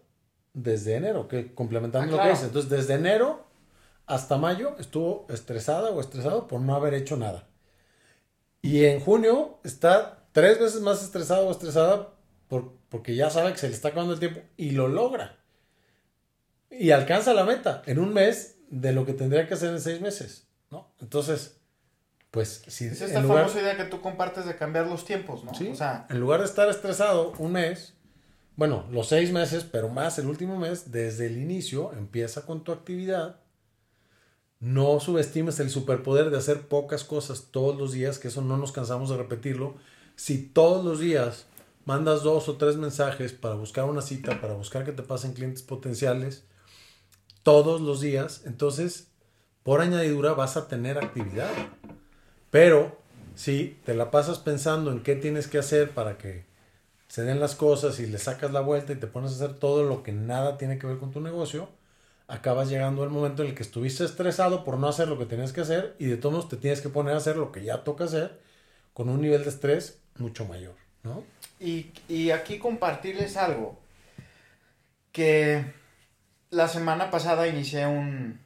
desde 0.55 0.97
enero, 0.97 1.29
que 1.29 1.55
complementando 1.55 2.15
Ah, 2.15 2.17
lo 2.19 2.23
que 2.25 2.31
dice. 2.31 2.47
Entonces, 2.47 2.71
desde 2.71 2.95
enero 2.95 3.45
hasta 4.07 4.39
mayo 4.39 4.77
estuvo 4.79 5.27
estresada 5.29 5.91
o 5.91 6.01
estresado 6.01 6.47
por 6.47 6.61
no 6.61 6.75
haber 6.75 6.95
hecho 6.95 7.17
nada. 7.17 7.47
Y 8.63 8.85
en 8.85 9.01
junio 9.01 9.59
está 9.65 10.25
tres 10.33 10.59
veces 10.59 10.81
más 10.81 11.03
estresado 11.03 11.47
o 11.49 11.51
estresada 11.51 12.15
por- 12.49 12.73
porque 12.89 13.15
ya 13.15 13.31
sabe 13.31 13.53
que 13.53 13.59
se 13.59 13.69
le 13.69 13.75
está 13.75 13.89
acabando 13.89 14.15
el 14.15 14.21
tiempo 14.21 14.41
y 14.57 14.71
lo 14.71 14.89
logra. 14.89 15.39
Y 16.71 16.91
alcanza 16.91 17.33
la 17.35 17.45
meta 17.45 17.83
en 17.87 17.99
un 17.99 18.13
mes 18.13 18.59
de 18.69 18.93
lo 18.93 19.05
que 19.07 19.13
tendría 19.13 19.47
que 19.47 19.55
hacer 19.55 19.71
en 19.71 19.81
seis 19.81 20.01
meses, 20.01 20.49
¿no? 20.71 20.93
Entonces, 21.01 21.61
pues 22.31 22.63
si 22.67 22.85
Es 22.87 23.01
esta 23.01 23.21
lugar- 23.21 23.45
famosa 23.45 23.61
idea 23.63 23.77
que 23.77 23.85
tú 23.85 24.01
compartes 24.01 24.45
de 24.47 24.57
cambiar 24.57 24.87
los 24.87 25.05
tiempos, 25.05 25.45
¿no? 25.45 25.55
Sí. 25.55 25.69
O 25.69 25.75
sea, 25.75 26.07
En 26.11 26.21
lugar 26.21 26.41
de 26.41 26.47
estar 26.47 26.69
estresado 26.69 27.33
un 27.39 27.53
mes, 27.53 27.95
bueno, 28.57 28.87
los 28.91 29.09
seis 29.09 29.33
meses, 29.33 29.65
pero 29.65 29.89
más 29.89 30.19
el 30.19 30.27
último 30.27 30.59
mes, 30.59 30.91
desde 30.93 31.27
el 31.27 31.39
inicio 31.39 31.93
empieza 31.93 32.45
con 32.47 32.63
tu 32.65 32.73
actividad. 32.73 33.41
No 34.59 35.01
subestimes 35.01 35.61
el 35.61 35.69
superpoder 35.71 36.31
de 36.31 36.39
hacer 36.39 36.67
pocas 36.69 37.05
cosas 37.05 37.49
todos 37.51 37.77
los 37.77 37.93
días, 37.93 38.19
que 38.19 38.29
eso 38.29 38.41
no 38.43 38.57
nos 38.57 38.73
cansamos 38.73 39.11
de 39.11 39.17
repetirlo. 39.19 39.77
Si 40.17 40.39
todos 40.43 40.85
los 40.85 40.99
días 40.99 41.47
mandas 41.85 42.23
dos 42.23 42.49
o 42.49 42.57
tres 42.57 42.77
mensajes 42.77 43.33
para 43.33 43.55
buscar 43.55 43.85
una 43.85 44.01
cita, 44.03 44.41
para 44.41 44.55
buscar 44.55 44.85
que 44.85 44.93
te 44.93 45.03
pasen 45.03 45.35
clientes 45.35 45.63
potenciales, 45.63 46.45
todos 47.43 47.81
los 47.83 48.01
días, 48.01 48.43
entonces 48.47 49.09
por 49.63 49.81
añadidura 49.83 50.33
vas 50.33 50.57
a 50.57 50.69
tener 50.69 50.97
actividad. 50.99 51.51
Pero 52.57 52.97
si 53.35 53.79
te 53.85 53.93
la 53.93 54.11
pasas 54.11 54.39
pensando 54.39 54.91
en 54.91 55.03
qué 55.03 55.15
tienes 55.15 55.47
que 55.47 55.59
hacer 55.59 55.91
para 55.91 56.17
que 56.17 56.47
se 57.07 57.23
den 57.23 57.39
las 57.39 57.55
cosas 57.55 58.01
y 58.01 58.07
le 58.07 58.17
sacas 58.17 58.51
la 58.51 58.63
vuelta 58.63 58.95
y 58.95 58.97
te 58.97 59.07
pones 59.07 59.33
a 59.33 59.35
hacer 59.35 59.59
todo 59.59 59.83
lo 59.83 60.03
que 60.03 60.13
nada 60.13 60.57
tiene 60.57 60.79
que 60.79 60.87
ver 60.87 60.97
con 60.97 61.13
tu 61.13 61.21
negocio, 61.21 61.69
acabas 62.29 62.71
llegando 62.71 63.03
al 63.03 63.11
momento 63.11 63.43
en 63.43 63.51
el 63.51 63.55
que 63.55 63.63
estuviste 63.63 64.07
estresado 64.07 64.65
por 64.65 64.79
no 64.79 64.89
hacer 64.89 65.07
lo 65.07 65.19
que 65.19 65.27
tenías 65.27 65.53
que 65.53 65.61
hacer 65.61 65.97
y 65.99 66.07
de 66.07 66.17
todos 66.17 66.33
modos 66.33 66.49
te 66.49 66.57
tienes 66.57 66.81
que 66.81 66.89
poner 66.89 67.13
a 67.13 67.19
hacer 67.19 67.37
lo 67.37 67.53
que 67.53 67.63
ya 67.63 67.85
toca 67.85 68.05
hacer 68.05 68.41
con 68.95 69.11
un 69.11 69.21
nivel 69.21 69.43
de 69.43 69.51
estrés 69.51 70.01
mucho 70.17 70.47
mayor, 70.47 70.77
¿no? 71.03 71.25
Y, 71.61 71.93
y 72.09 72.31
aquí 72.31 72.59
compartirles 72.59 73.37
algo. 73.37 73.79
Que 75.13 75.63
la 76.49 76.69
semana 76.69 77.11
pasada 77.11 77.49
inicié 77.49 77.87
un, 77.87 78.41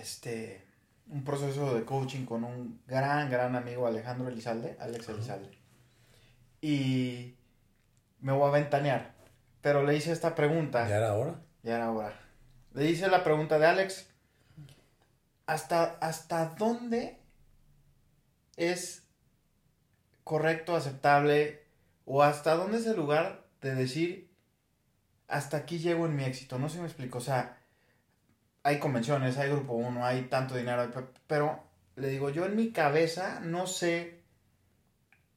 este, 0.00 0.65
un 1.08 1.24
proceso 1.24 1.74
de 1.74 1.84
coaching 1.84 2.24
con 2.24 2.44
un 2.44 2.80
gran, 2.86 3.30
gran 3.30 3.54
amigo 3.54 3.86
Alejandro 3.86 4.28
Elizalde, 4.28 4.76
Alex 4.80 5.08
Elizalde. 5.08 5.50
Y 6.60 7.36
me 8.20 8.32
voy 8.32 8.48
a 8.48 8.52
ventanear. 8.52 9.14
Pero 9.60 9.84
le 9.84 9.96
hice 9.96 10.12
esta 10.12 10.34
pregunta. 10.34 10.88
Ya 10.88 10.96
era 10.96 11.14
hora. 11.14 11.40
Ya 11.62 11.76
era 11.76 11.90
hora. 11.90 12.12
Le 12.72 12.90
hice 12.90 13.08
la 13.08 13.24
pregunta 13.24 13.58
de 13.58 13.66
Alex. 13.66 14.08
¿Hasta, 15.46 15.96
hasta 16.00 16.54
dónde 16.58 17.20
es 18.56 19.04
correcto, 20.24 20.74
aceptable? 20.74 21.64
¿O 22.04 22.22
hasta 22.22 22.54
dónde 22.54 22.78
es 22.78 22.86
el 22.86 22.96
lugar 22.96 23.46
de 23.60 23.74
decir, 23.74 24.30
hasta 25.28 25.56
aquí 25.58 25.78
llego 25.78 26.06
en 26.06 26.16
mi 26.16 26.24
éxito? 26.24 26.58
No 26.58 26.68
si 26.68 26.78
me 26.78 26.86
explico. 26.86 27.18
O 27.18 27.22
sea, 27.22 27.58
hay 28.66 28.80
convenciones, 28.80 29.38
hay 29.38 29.48
grupo 29.48 29.74
uno, 29.74 30.04
hay 30.04 30.22
tanto 30.22 30.56
dinero, 30.56 30.82
hay 30.82 30.88
pero 31.28 31.62
le 31.94 32.08
digo, 32.08 32.30
yo 32.30 32.46
en 32.46 32.56
mi 32.56 32.72
cabeza 32.72 33.38
no 33.40 33.68
sé 33.68 34.22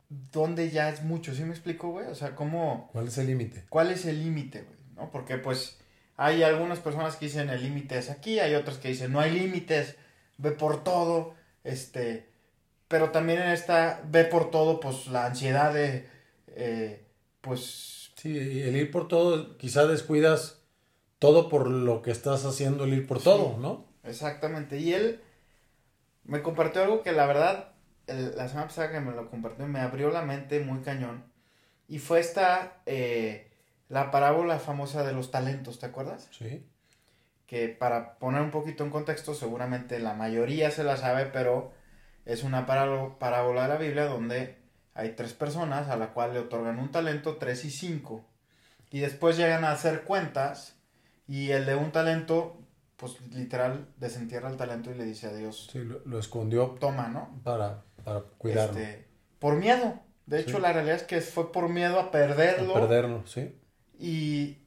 dónde 0.09 0.71
ya 0.71 0.89
es 0.89 1.03
mucho. 1.03 1.35
¿Sí 1.35 1.43
me 1.43 1.51
explico, 1.51 1.89
güey? 1.89 2.07
O 2.07 2.15
sea, 2.15 2.35
cómo... 2.35 2.89
¿Cuál 2.91 3.07
es 3.07 3.19
el 3.19 3.27
límite? 3.27 3.65
¿Cuál 3.69 3.91
es 3.91 4.05
el 4.05 4.23
límite, 4.23 4.63
güey? 4.63 4.79
¿No? 4.95 5.11
Porque 5.11 5.37
pues 5.37 5.77
hay 6.17 6.41
algunas 6.41 6.79
personas 6.79 7.17
que 7.17 7.27
dicen 7.27 7.51
el 7.51 7.61
límite 7.61 7.99
es 7.99 8.09
aquí, 8.09 8.39
hay 8.39 8.55
otras 8.55 8.79
que 8.79 8.87
dicen 8.87 9.11
no 9.11 9.19
hay 9.19 9.31
límites, 9.31 9.95
ve 10.37 10.49
por 10.49 10.83
todo, 10.83 11.35
este, 11.63 12.29
pero 12.87 13.11
también 13.11 13.43
en 13.43 13.49
esta 13.49 14.01
ve 14.09 14.25
por 14.25 14.49
todo, 14.49 14.79
pues 14.79 15.05
la 15.05 15.27
ansiedad 15.27 15.71
de, 15.71 16.09
eh, 16.47 17.05
pues, 17.41 17.99
Sí, 18.19 18.37
el 18.37 18.75
ir 18.75 18.91
por 18.91 19.07
todo, 19.07 19.55
quizá 19.55 19.87
descuidas 19.87 20.58
todo 21.19 21.49
por 21.49 21.67
lo 21.69 22.01
que 22.01 22.11
estás 22.11 22.45
haciendo, 22.45 22.85
el 22.85 22.93
ir 22.93 23.07
por 23.07 23.17
Sí. 23.19 23.25
todo, 23.25 23.57
¿no? 23.57 23.85
exactamente. 24.03 24.77
Y 24.77 24.93
él 24.93 25.21
me 26.23 26.41
compartió 26.41 26.81
algo 26.81 27.03
que 27.03 27.11
la 27.11 27.25
verdad, 27.27 27.73
el- 28.07 28.35
la 28.35 28.47
semana 28.47 28.67
pasada 28.67 28.91
que 28.91 28.99
me 29.01 29.11
lo 29.11 29.29
compartió, 29.29 29.67
me 29.67 29.79
abrió 29.79 30.09
la 30.09 30.21
mente 30.23 30.59
muy 30.61 30.79
cañón. 30.79 31.25
Y 31.87 31.99
fue 31.99 32.19
esta, 32.19 32.77
eh, 32.85 33.51
la 33.89 34.09
parábola 34.11 34.59
famosa 34.59 35.03
de 35.03 35.13
los 35.13 35.31
talentos, 35.31 35.79
¿te 35.79 35.85
acuerdas? 35.85 36.27
Sí. 36.31 36.65
que 37.47 37.67
para 37.67 38.19
poner 38.19 38.41
un 38.43 38.51
poquito 38.51 38.83
en 38.83 38.91
contexto, 38.91 39.33
seguramente 39.33 39.97
la 39.97 40.13
mayoría 40.13 40.69
se 40.69 40.83
la 40.83 40.97
sabe, 40.97 41.25
pero 41.25 41.71
es 42.25 42.43
una 42.43 42.67
parábola, 42.67 43.17
parábola 43.17 43.63
de 43.63 43.67
la 43.69 43.77
Biblia 43.77 44.05
donde 44.05 44.55
hay 44.93 45.13
tres 45.15 45.33
personas 45.33 45.89
a 45.89 45.97
la 45.97 46.13
cual 46.13 46.33
le 46.35 46.41
otorgan 46.41 46.77
un 46.77 46.91
talento, 46.91 47.37
tres 47.37 47.65
y 47.65 47.71
cinco. 47.71 48.23
Y 48.91 48.99
después 48.99 49.35
llegan 49.35 49.63
a 49.65 49.71
hacer 49.71 50.03
cuentas 50.03 50.75
y 51.29 51.51
el 51.51 51.65
de 51.65 51.75
un 51.75 51.91
talento, 51.91 52.57
pues 52.97 53.21
literal, 53.31 53.87
desentierra 53.97 54.49
el 54.49 54.57
talento 54.57 54.91
y 54.91 54.95
le 54.95 55.05
dice 55.05 55.27
a 55.27 55.33
Dios, 55.33 55.69
Sí, 55.71 55.79
lo, 55.79 55.99
lo 56.05 56.19
escondió 56.19 56.75
toma, 56.79 57.07
¿no? 57.07 57.39
para, 57.43 57.83
para 58.03 58.21
cuidarlo. 58.37 58.77
Este, 58.77 59.05
por 59.39 59.55
miedo. 59.55 59.99
De 60.25 60.39
hecho, 60.41 60.57
Sí. 60.57 60.61
la 60.61 60.73
realidad 60.73 60.95
es 60.97 61.03
que 61.03 61.21
fue 61.21 61.51
por 61.51 61.69
miedo 61.69 61.99
a 61.99 62.11
perderlo. 62.11 62.75
a 62.75 62.81
perderlo, 62.81 63.25
sí. 63.25 63.55
Y 63.99 64.57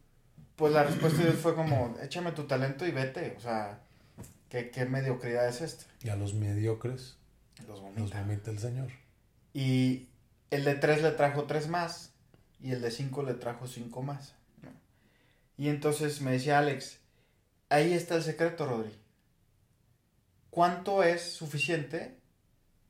pues 0.57 0.72
la 0.72 0.85
respuesta 0.85 1.18
de 1.18 1.25
Dios 1.31 1.37
fue 1.40 1.55
como, 1.55 1.94
échame 2.03 2.33
tu 2.33 2.44
talento 2.44 2.87
y 2.87 2.90
vete. 2.92 3.35
O 3.37 3.40
sea, 3.40 3.81
¿qué, 4.48 4.70
qué 4.70 4.85
mediocridad 4.87 5.46
es 5.48 5.61
esta? 5.61 5.85
Y 6.03 6.09
a 6.11 6.16
los 6.16 6.35
mediocres 6.35 7.16
Los 7.61 7.68
los 7.68 7.81
vomita. 7.81 8.20
vomita 8.22 8.51
el 8.51 8.59
Señor. 8.59 8.88
Y 9.55 10.09
el 10.51 10.64
de 10.64 10.75
tres 10.77 11.03
le 11.03 11.11
trajo 11.12 11.44
tres 11.44 11.68
más. 11.68 12.12
Y 12.61 12.72
el 12.72 12.81
de 12.83 12.90
cinco 12.90 13.22
le 13.22 13.35
trajo 13.35 13.66
cinco 13.66 14.03
más. 14.03 14.35
Y 15.62 15.68
entonces 15.68 16.20
me 16.20 16.33
decía 16.33 16.59
Alex, 16.59 16.98
ahí 17.68 17.92
está 17.92 18.16
el 18.16 18.25
secreto, 18.25 18.66
Rodri. 18.66 18.90
¿Cuánto 20.51 21.05
es 21.05 21.22
suficiente? 21.22 22.18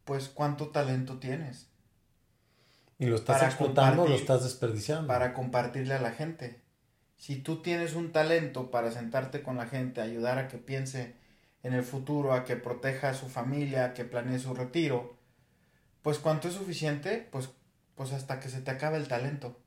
Pues 0.07 0.31
cuánto 0.31 0.69
talento 0.69 1.19
tienes 1.19 1.69
Y 2.99 3.05
lo 3.05 3.17
estás 3.17 3.43
explotando 3.43 4.05
o 4.05 4.09
lo 4.09 4.15
estás 4.15 4.45
desperdiciando. 4.45 5.07
para 5.07 5.35
compartirle 5.35 5.93
a 5.93 6.01
la 6.01 6.13
gente. 6.13 6.63
Si 7.19 7.37
tú 7.37 7.61
tienes 7.61 7.93
un 7.93 8.11
talento 8.11 8.71
para 8.71 8.91
sentarte 8.91 9.43
con 9.43 9.59
la 9.59 9.67
gente, 9.67 10.01
ayudar 10.01 10.39
a 10.39 10.49
que 10.49 10.57
piense 10.57 11.15
en 11.63 11.75
el 11.75 11.83
futuro, 11.83 12.33
a 12.33 12.45
que 12.45 12.57
proteja 12.57 13.11
a 13.11 13.15
su 13.15 13.29
familia, 13.29 13.85
a 13.85 13.93
que 13.93 14.07
planee 14.07 14.39
su 14.39 14.55
retiro, 14.55 15.19
pues 16.01 16.19
¿cuánto 16.19 16.49
es 16.49 16.55
suficiente? 16.55 17.29
Pues, 17.31 17.51
pues 17.97 18.15
hasta 18.15 18.41
que 18.41 18.49
se 18.49 18.63
te 18.63 18.71
acabe 18.71 18.97
el 18.97 19.09
talento. 19.09 19.59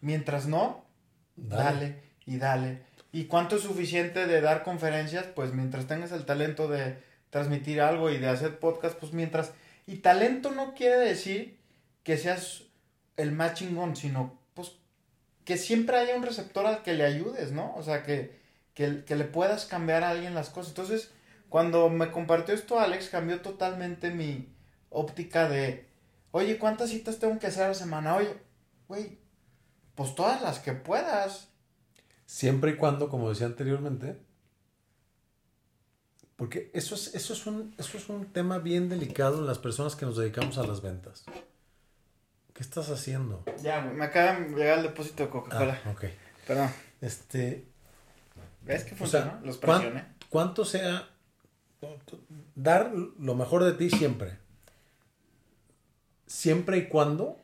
Mientras 0.00 0.46
no, 0.46 0.83
dale. 1.36 2.02
y 2.26 2.38
dale. 2.38 2.82
¿Y 3.12 3.26
cuánto 3.26 3.56
es 3.56 3.62
suficiente 3.62 4.26
de 4.26 4.40
dar 4.40 4.64
conferencias? 4.64 5.26
Pues 5.26 5.52
mientras 5.52 5.86
tengas 5.86 6.12
el 6.12 6.24
talento 6.24 6.68
de 6.68 6.98
transmitir 7.30 7.80
algo 7.80 8.10
y 8.10 8.18
de 8.18 8.28
hacer 8.28 8.58
podcast, 8.58 8.98
pues 8.98 9.12
mientras... 9.12 9.52
Y 9.86 9.96
talento 9.96 10.50
no 10.50 10.74
quiere 10.74 10.96
decir 10.96 11.58
que 12.02 12.16
seas 12.16 12.62
el 13.16 13.32
más 13.32 13.54
chingón, 13.54 13.96
sino 13.96 14.38
pues 14.54 14.72
que 15.44 15.56
siempre 15.56 15.96
haya 15.96 16.16
un 16.16 16.22
receptor 16.22 16.66
al 16.66 16.82
que 16.82 16.94
le 16.94 17.04
ayudes, 17.04 17.52
¿no? 17.52 17.74
O 17.76 17.82
sea, 17.82 18.02
que, 18.02 18.38
que, 18.74 19.04
que 19.04 19.16
le 19.16 19.24
puedas 19.24 19.66
cambiar 19.66 20.02
a 20.02 20.10
alguien 20.10 20.34
las 20.34 20.48
cosas. 20.48 20.70
Entonces, 20.70 21.10
cuando 21.48 21.88
me 21.90 22.10
compartió 22.10 22.54
esto 22.54 22.80
Alex, 22.80 23.10
cambió 23.10 23.40
totalmente 23.40 24.10
mi 24.10 24.48
óptica 24.90 25.48
de, 25.48 25.86
oye, 26.30 26.58
¿cuántas 26.58 26.90
citas 26.90 27.18
tengo 27.18 27.38
que 27.38 27.46
hacer 27.46 27.64
a 27.64 27.68
la 27.68 27.74
semana? 27.74 28.16
Oye, 28.16 28.34
güey, 28.88 29.18
pues 29.94 30.14
todas 30.14 30.42
las 30.42 30.58
que 30.58 30.72
puedas. 30.72 31.48
Siempre 32.26 32.72
y 32.72 32.76
cuando, 32.76 33.10
como 33.10 33.28
decía 33.28 33.46
anteriormente, 33.46 34.18
porque 36.36 36.70
eso 36.74 36.94
es, 36.94 37.14
eso 37.14 37.32
es, 37.32 37.46
un, 37.46 37.74
eso 37.78 37.96
es 37.96 38.08
un 38.08 38.26
tema 38.32 38.58
bien 38.58 38.88
delicado 38.88 39.38
en 39.38 39.46
las 39.46 39.58
personas 39.58 39.94
que 39.94 40.06
nos 40.06 40.16
dedicamos 40.16 40.58
a 40.58 40.66
las 40.66 40.82
ventas. 40.82 41.24
¿Qué 42.54 42.62
estás 42.62 42.88
haciendo? 42.90 43.44
Ya, 43.62 43.80
me 43.82 44.04
acaba 44.04 44.40
de 44.40 44.48
llegar 44.48 44.78
el 44.78 44.84
depósito 44.84 45.24
de 45.24 45.28
Coca-Cola. 45.28 45.80
Ah, 45.84 45.90
ok. 45.90 46.04
Perdón. 46.46 46.70
Este. 47.00 47.66
¿Ves 48.62 48.84
que 48.84 48.94
funciona? 48.94 49.40
Los 49.44 49.58
presioné. 49.58 50.06
¿Cuánto 50.28 50.64
sea 50.64 51.08
dar 52.54 52.92
lo 52.92 53.34
mejor 53.34 53.64
de 53.64 53.72
ti 53.72 53.90
siempre? 53.90 54.38
Siempre 56.26 56.78
y 56.78 56.88
cuando 56.88 57.38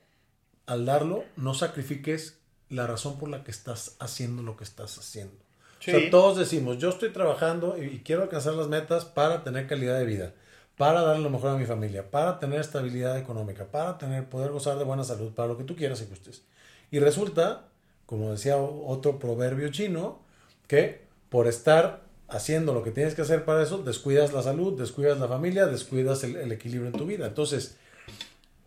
al 0.66 0.86
darlo 0.86 1.24
no 1.36 1.54
sacrifiques 1.54 2.39
la 2.70 2.86
razón 2.86 3.18
por 3.18 3.28
la 3.28 3.44
que 3.44 3.50
estás 3.50 3.96
haciendo 3.98 4.42
lo 4.42 4.56
que 4.56 4.64
estás 4.64 4.96
haciendo. 4.96 5.34
O 5.80 5.82
sea, 5.82 6.10
todos 6.10 6.38
decimos, 6.38 6.78
yo 6.78 6.90
estoy 6.90 7.10
trabajando 7.10 7.76
y, 7.82 8.00
quiero 8.00 8.22
alcanzar 8.22 8.54
las 8.54 8.68
metas 8.68 9.04
para 9.04 9.42
tener 9.42 9.66
calidad 9.66 9.98
de 9.98 10.04
vida, 10.04 10.32
para 10.76 11.02
dar 11.02 11.18
lo 11.18 11.30
mejor 11.30 11.50
a 11.50 11.56
mi 11.56 11.64
familia, 11.64 12.10
para 12.10 12.38
tener 12.38 12.60
estabilidad 12.60 13.18
económica, 13.18 13.64
para 13.64 13.98
tener, 13.98 14.28
poder 14.28 14.50
gozar 14.50 14.78
de 14.78 14.84
buena 14.84 15.04
salud, 15.04 15.32
para 15.32 15.48
lo 15.48 15.56
que 15.56 15.64
tú 15.64 15.74
quieras 15.74 16.00
y 16.02 16.04
gustes. 16.04 16.42
Y 16.90 16.98
resulta, 16.98 17.68
como 18.06 18.30
decía 18.30 18.56
otro 18.58 19.18
proverbio 19.18 19.70
chino, 19.70 20.20
que 20.66 21.02
por 21.30 21.48
estar 21.48 22.02
haciendo 22.28 22.74
lo 22.74 22.82
que 22.82 22.90
tienes 22.90 23.14
que 23.14 23.22
hacer 23.22 23.44
para 23.44 23.62
eso, 23.62 23.78
descuidas 23.78 24.32
la 24.32 24.42
salud, 24.42 24.78
descuidas 24.78 25.18
la 25.18 25.28
familia, 25.28 25.66
descuidas 25.66 26.22
el 26.24 26.52
equilibrio 26.52 26.90
en 26.90 26.96
tu 26.96 27.06
vida. 27.06 27.26
Entonces, 27.26 27.78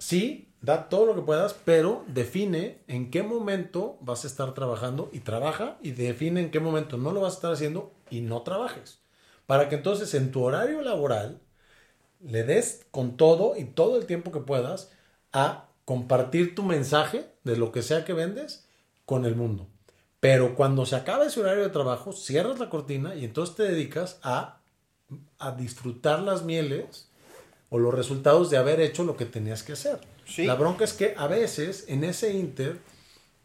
sí, 0.03 0.49
da 0.61 0.89
todo 0.89 1.05
lo 1.05 1.15
que 1.15 1.21
puedas, 1.21 1.53
pero 1.65 2.03
define 2.07 2.79
en 2.87 3.09
qué 3.09 3.23
momento 3.23 3.97
vas 4.01 4.23
a 4.23 4.27
estar 4.27 4.53
trabajando 4.53 5.09
y 5.13 5.19
trabaja 5.19 5.77
y 5.81 5.91
define 5.91 6.41
en 6.41 6.51
qué 6.51 6.59
momento 6.59 6.97
no 6.97 7.11
lo 7.11 7.21
vas 7.21 7.33
a 7.33 7.35
estar 7.37 7.53
haciendo 7.53 7.93
y 8.09 8.21
no 8.21 8.41
trabajes. 8.41 8.99
Para 9.45 9.69
que 9.69 9.75
entonces 9.75 10.13
en 10.13 10.31
tu 10.31 10.43
horario 10.43 10.81
laboral 10.81 11.39
le 12.21 12.43
des 12.43 12.85
con 12.91 13.17
todo 13.17 13.55
y 13.57 13.65
todo 13.65 13.97
el 13.97 14.05
tiempo 14.05 14.31
que 14.31 14.39
puedas 14.39 14.91
a 15.31 15.69
compartir 15.85 16.55
tu 16.55 16.63
mensaje 16.63 17.29
de 17.43 17.57
lo 17.57 17.71
que 17.71 17.81
sea 17.81 18.05
que 18.05 18.13
vendes 18.13 18.67
con 19.05 19.25
el 19.25 19.35
mundo. 19.35 19.67
Pero 20.19 20.55
cuando 20.55 20.85
se 20.85 20.95
acaba 20.95 21.25
ese 21.25 21.41
horario 21.41 21.63
de 21.63 21.69
trabajo, 21.69 22.13
cierras 22.13 22.59
la 22.59 22.69
cortina 22.69 23.15
y 23.15 23.25
entonces 23.25 23.55
te 23.55 23.63
dedicas 23.63 24.19
a, 24.23 24.61
a 25.39 25.51
disfrutar 25.51 26.21
las 26.21 26.43
mieles 26.43 27.09
o 27.73 27.79
los 27.79 27.91
resultados 27.91 28.51
de 28.51 28.57
haber 28.57 28.79
hecho 28.79 29.03
lo 29.03 29.17
que 29.17 29.25
tenías 29.25 29.63
que 29.63 29.73
hacer. 29.73 29.99
La 30.37 30.53
bronca 30.53 30.83
es 30.83 30.93
que 30.93 31.15
a 31.17 31.25
veces 31.25 31.85
en 31.87 32.03
ese 32.03 32.31
inter, 32.31 32.77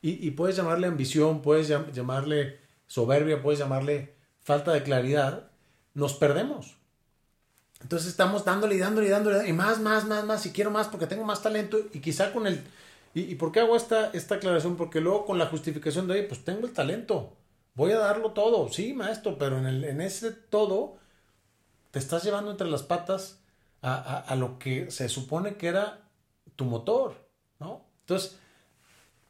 y, 0.02 0.30
puedes 0.32 0.54
llamarle 0.54 0.86
ambición, 0.86 1.40
puedes 1.40 1.68
llamarle 1.68 2.58
soberbia, 2.86 3.40
puedes 3.42 3.58
llamarle 3.58 4.12
falta 4.42 4.74
de 4.74 4.82
claridad, 4.82 5.48
nos 5.94 6.12
perdemos. 6.12 6.76
Entonces 7.80 8.06
estamos 8.06 8.44
dándole 8.44 8.74
y 8.74 8.78
dándole 8.78 9.06
y 9.06 9.10
dándole, 9.10 9.48
y 9.48 9.54
más, 9.54 9.80
más, 9.80 10.04
más, 10.04 10.26
más, 10.26 10.44
y 10.44 10.52
quiero 10.52 10.70
más 10.70 10.88
porque 10.88 11.06
tengo 11.06 11.24
más 11.24 11.40
talento, 11.40 11.78
y 11.94 12.00
quizá 12.00 12.30
con 12.30 12.46
el... 12.46 12.62
¿Y, 13.14 13.34
por 13.36 13.50
qué 13.50 13.60
hago 13.60 13.76
esta, 13.76 14.10
esta 14.10 14.34
aclaración? 14.34 14.76
Porque 14.76 15.00
luego 15.00 15.24
con 15.24 15.38
la 15.38 15.46
justificación 15.46 16.06
de, 16.06 16.12
oye, 16.12 16.22
pues 16.24 16.44
tengo 16.44 16.66
el 16.66 16.74
talento, 16.74 17.32
voy 17.74 17.92
a 17.92 17.98
darlo 17.98 18.32
todo, 18.32 18.68
sí, 18.68 18.92
maestro, 18.92 19.38
pero 19.38 19.56
en, 19.56 19.64
el, 19.64 19.84
en 19.84 20.02
ese 20.02 20.32
todo 20.32 20.98
te 21.92 21.98
estás 21.98 22.24
llevando 22.24 22.50
entre 22.50 22.68
las 22.68 22.82
patas 22.82 23.38
a, 23.82 24.18
a 24.18 24.36
lo 24.36 24.58
que 24.58 24.90
se 24.90 25.08
supone 25.08 25.56
que 25.56 25.68
era 25.68 26.08
tu 26.56 26.64
motor, 26.64 27.28
¿no? 27.60 27.84
Entonces, 28.00 28.38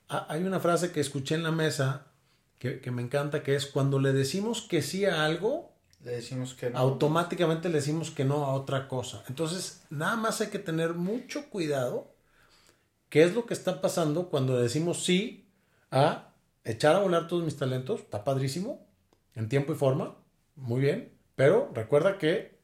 hay 0.08 0.42
una 0.42 0.60
frase 0.60 0.90
que 0.90 1.00
escuché 1.00 1.34
en 1.34 1.42
la 1.42 1.52
mesa 1.52 2.06
que, 2.58 2.90
me 2.90 3.02
encanta, 3.02 3.42
que 3.42 3.54
es 3.54 3.66
cuando 3.66 4.00
le 4.00 4.12
decimos 4.12 4.62
que 4.62 4.82
sí 4.82 5.04
a 5.04 5.24
algo, 5.24 5.72
le 6.02 6.12
decimos 6.12 6.54
que 6.54 6.70
no. 6.70 6.78
automáticamente 6.78 7.68
le 7.68 7.76
decimos 7.76 8.10
que 8.10 8.24
no 8.24 8.46
a 8.46 8.54
otra 8.54 8.88
cosa. 8.88 9.22
Entonces, 9.28 9.82
nada 9.90 10.16
más 10.16 10.40
hay 10.40 10.48
que 10.48 10.58
tener 10.58 10.94
mucho 10.94 11.50
cuidado 11.50 12.14
qué 13.08 13.22
es 13.22 13.34
lo 13.34 13.46
que 13.46 13.54
está 13.54 13.80
pasando 13.80 14.28
cuando 14.28 14.56
le 14.56 14.62
decimos 14.62 15.04
sí 15.04 15.48
a 15.90 16.32
echar 16.64 16.96
a 16.96 17.00
volar 17.00 17.28
todos 17.28 17.44
mis 17.44 17.56
talentos, 17.56 18.00
está 18.00 18.24
padrísimo, 18.24 18.86
en 19.34 19.48
tiempo 19.48 19.72
y 19.72 19.76
forma, 19.76 20.16
muy 20.56 20.80
bien, 20.80 21.16
pero 21.36 21.70
recuerda 21.72 22.18
que 22.18 22.57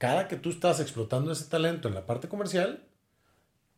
cada 0.00 0.28
que 0.28 0.36
tú 0.36 0.48
estás 0.48 0.80
explotando 0.80 1.30
ese 1.30 1.44
talento 1.44 1.86
en 1.86 1.92
la 1.92 2.06
parte 2.06 2.26
comercial, 2.26 2.82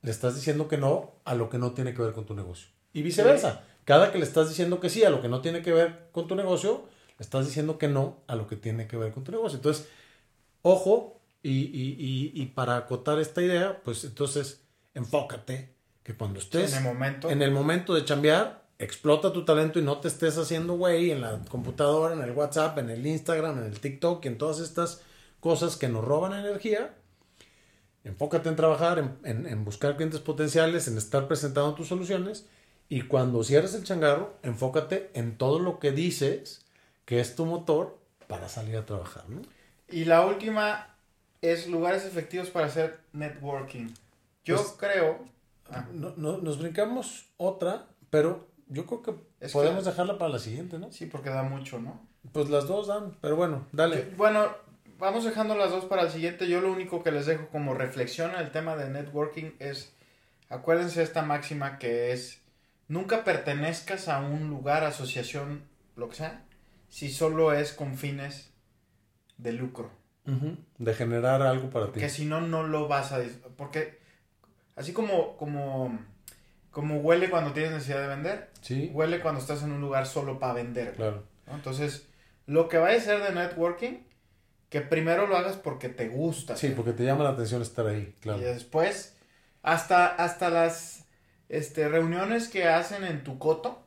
le 0.02 0.10
estás 0.12 0.36
diciendo 0.36 0.68
que 0.68 0.78
no 0.78 1.16
a 1.24 1.34
lo 1.34 1.50
que 1.50 1.58
no 1.58 1.72
tiene 1.72 1.94
que 1.94 2.02
ver 2.02 2.12
con 2.12 2.26
tu 2.26 2.34
negocio. 2.34 2.68
Y 2.92 3.02
viceversa. 3.02 3.64
Cada 3.84 4.12
que 4.12 4.18
le 4.18 4.24
estás 4.24 4.48
diciendo 4.48 4.78
que 4.78 4.88
sí 4.88 5.02
a 5.02 5.10
lo 5.10 5.20
que 5.20 5.28
no 5.28 5.40
tiene 5.40 5.62
que 5.62 5.72
ver 5.72 6.10
con 6.12 6.28
tu 6.28 6.36
negocio, 6.36 6.84
le 7.18 7.24
estás 7.24 7.44
diciendo 7.44 7.76
que 7.76 7.88
no 7.88 8.22
a 8.28 8.36
lo 8.36 8.46
que 8.46 8.54
tiene 8.54 8.86
que 8.86 8.96
ver 8.96 9.12
con 9.12 9.24
tu 9.24 9.32
negocio. 9.32 9.56
Entonces, 9.56 9.88
ojo, 10.62 11.20
y, 11.42 12.46
para 12.54 12.76
acotar 12.76 13.18
esta 13.18 13.42
idea, 13.42 13.80
pues 13.82 14.04
entonces 14.04 14.62
enfócate 14.94 15.74
que 16.04 16.14
cuando 16.14 16.38
estés 16.38 16.70
en 16.74 16.78
el 16.78 16.84
momento, 16.84 17.30
en 17.30 17.42
el 17.42 17.50
momento 17.50 17.94
de 17.94 18.04
chambear, 18.04 18.62
explota 18.78 19.32
tu 19.32 19.44
talento 19.44 19.80
y 19.80 19.82
no 19.82 19.98
te 19.98 20.06
estés 20.06 20.38
haciendo 20.38 20.74
güey 20.74 21.10
en 21.10 21.20
la 21.20 21.40
computadora, 21.48 22.14
en 22.14 22.22
el 22.22 22.30
WhatsApp, 22.30 22.78
en 22.78 22.90
el 22.90 23.04
Instagram, 23.04 23.58
en 23.58 23.64
el 23.64 23.80
TikTok 23.80 24.24
y 24.24 24.28
en 24.28 24.38
todas 24.38 24.60
estas 24.60 25.02
cosas 25.42 25.76
que 25.76 25.90
nos 25.90 26.02
roban 26.02 26.32
energía 26.32 26.94
Enfócate 28.04 28.48
en 28.48 28.56
trabajar, 28.56 29.16
en, 29.22 29.64
buscar 29.64 29.94
clientes 29.96 30.18
potenciales, 30.18 30.88
en 30.88 30.98
estar 30.98 31.28
presentando 31.28 31.74
tus 31.74 31.86
soluciones 31.86 32.46
y 32.88 33.02
cuando 33.02 33.44
cierres 33.44 33.74
el 33.74 33.84
changarro, 33.84 34.34
enfócate 34.42 35.10
en 35.14 35.38
todo 35.38 35.60
lo 35.60 35.78
que 35.78 35.92
dices 35.92 36.66
que 37.04 37.20
es 37.20 37.36
tu 37.36 37.46
motor 37.46 37.98
para 38.26 38.48
salir 38.48 38.76
a 38.76 38.84
trabajar. 38.84 39.24
Y 39.88 40.04
la 40.04 40.26
última 40.26 40.88
es 41.42 41.68
lugares 41.68 42.04
efectivos 42.04 42.50
para 42.50 42.66
hacer 42.66 42.98
networking. 43.12 43.88
Yo 44.44 44.56
pues, 44.56 44.74
creo... 44.76 45.24
Ah. 45.70 45.86
No, 45.92 46.38
nos 46.38 46.58
brincamos 46.58 47.26
otra, 47.36 47.86
pero 48.10 48.48
yo 48.66 48.84
creo 48.84 49.02
que 49.02 49.48
podemos 49.52 49.84
dejarla 49.84 50.18
para 50.18 50.32
la 50.32 50.38
siguiente, 50.40 50.78
¿no? 50.78 50.90
Sí, 50.90 51.06
porque 51.06 51.30
da 51.30 51.44
mucho, 51.44 51.78
¿no? 51.78 52.00
Pues 52.32 52.50
las 52.50 52.66
dos 52.66 52.88
dan, 52.88 53.16
pero 53.20 53.36
bueno, 53.36 53.66
dale. 53.70 54.12
Bueno, 54.16 54.48
vamos 55.02 55.24
dejando 55.24 55.56
las 55.56 55.72
dos 55.72 55.84
para 55.86 56.02
el 56.02 56.10
siguiente. 56.10 56.48
Yo 56.48 56.60
lo 56.60 56.72
único 56.72 57.02
que 57.02 57.10
les 57.10 57.26
dejo 57.26 57.48
como 57.48 57.74
reflexión 57.74 58.36
al 58.36 58.52
tema 58.52 58.76
de 58.76 58.88
networking 58.88 59.50
es, 59.58 59.92
acuérdense 60.48 61.02
esta 61.02 61.22
máxima 61.22 61.78
que 61.78 62.12
es, 62.12 62.40
nunca 62.86 63.24
pertenezcas 63.24 64.08
a 64.08 64.20
un 64.20 64.48
lugar, 64.48 64.84
asociación, 64.84 65.64
lo 65.96 66.08
que 66.08 66.14
sea, 66.14 66.44
si 66.88 67.10
solo 67.10 67.52
es 67.52 67.72
con 67.72 67.98
fines 67.98 68.52
de 69.38 69.52
lucro. 69.52 69.90
De 70.78 70.94
generar 70.94 71.42
algo 71.42 71.68
para 71.68 71.90
ti. 71.90 71.98
Que 71.98 72.08
si 72.08 72.24
no, 72.24 72.40
no 72.40 72.62
lo 72.62 72.86
vas 72.86 73.10
a... 73.10 73.20
Porque 73.56 73.98
así 74.76 74.92
como, 74.92 75.36
como, 75.36 75.98
como 76.70 76.98
huele 76.98 77.28
cuando 77.28 77.52
tienes 77.52 77.72
necesidad 77.72 78.02
de 78.02 78.06
vender, 78.06 78.50
sí. 78.60 78.88
huele 78.94 79.20
cuando 79.20 79.40
estás 79.40 79.64
en 79.64 79.72
un 79.72 79.80
lugar 79.80 80.06
solo 80.06 80.38
para 80.38 80.52
vender. 80.52 80.94
Claro. 80.94 81.24
Entonces, 81.48 82.06
lo 82.46 82.68
que 82.68 82.78
vaya 82.78 82.98
a 82.98 83.00
ser 83.00 83.20
de 83.20 83.34
networking 83.34 84.11
que 84.72 84.80
primero 84.80 85.26
lo 85.26 85.36
hagas 85.36 85.56
porque 85.56 85.90
te 85.90 86.08
gusta. 86.08 86.56
Sí, 86.56 86.72
porque 86.74 86.94
te 86.94 87.04
llama 87.04 87.24
la 87.24 87.30
atención 87.30 87.60
estar 87.60 87.86
ahí, 87.86 88.16
claro. 88.20 88.40
Y 88.40 88.44
después, 88.44 89.14
hasta, 89.60 90.06
hasta 90.06 90.48
las 90.48 91.04
este, 91.50 91.90
reuniones 91.90 92.48
que 92.48 92.66
hacen 92.66 93.04
en 93.04 93.22
tu 93.22 93.38
coto, 93.38 93.86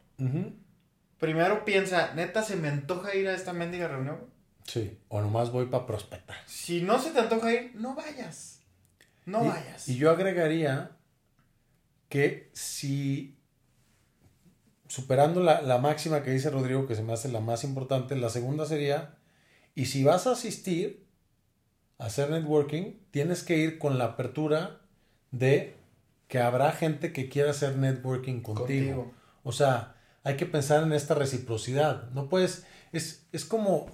primero 1.18 1.66
piensa, 1.66 2.14
neta, 2.14 2.44
¿se 2.44 2.56
me 2.56 2.68
antoja 2.68 3.16
ir 3.16 3.28
a 3.28 3.34
esta 3.34 3.52
mendiga 3.52 3.88
reunión? 3.88 4.30
Sí, 4.66 5.00
o 5.08 5.22
nomás 5.22 5.52
voy 5.52 5.66
para 5.66 5.88
prospectar. 5.88 6.38
Si 6.46 6.84
no 6.84 7.00
se 7.00 7.10
te 7.10 7.20
antoja 7.20 7.52
ir, 7.52 7.72
no 7.74 7.96
vayas. 7.96 8.60
No 9.26 9.44
vayas. 9.44 9.88
Y 9.88 9.98
yo 9.98 10.12
agregaría 10.12 10.92
que 12.10 12.52
si, 12.54 13.40
superando 14.88 15.42
la, 15.42 15.64
la 15.64 15.80
máxima 15.80 16.22
que 16.22 16.30
dice 16.30 16.52
Rodrigo, 16.52 16.86
que 16.86 16.94
se 16.94 17.02
me 17.02 17.14
hace 17.14 17.30
la 17.30 17.40
más 17.40 17.64
importante, 17.64 18.16
la 18.16 18.30
segunda 18.30 18.68
sería 18.68 19.18
Y 19.76 19.86
si 19.86 20.04
vas 20.04 20.26
a 20.26 20.32
asistir 20.32 21.06
a 21.98 22.06
hacer 22.06 22.30
networking, 22.30 22.94
tienes 23.12 23.44
que 23.44 23.58
ir 23.58 23.78
con 23.78 23.98
la 23.98 24.06
apertura 24.06 24.82
de 25.32 25.76
que 26.28 26.40
habrá 26.40 26.72
gente 26.72 27.14
que 27.14 27.30
quiera 27.30 27.52
hacer 27.52 27.76
networking 27.78 28.42
contigo. 28.42 28.96
Contigo. 28.96 29.14
O 29.44 29.52
sea, 29.52 29.96
hay 30.24 30.38
que 30.38 30.46
pensar 30.46 30.84
en 30.84 30.94
esta 30.94 31.14
reciprocidad. 31.14 32.10
No 32.12 32.30
puedes, 32.30 32.66
es, 32.92 33.28
es 33.32 33.46
como 33.46 33.88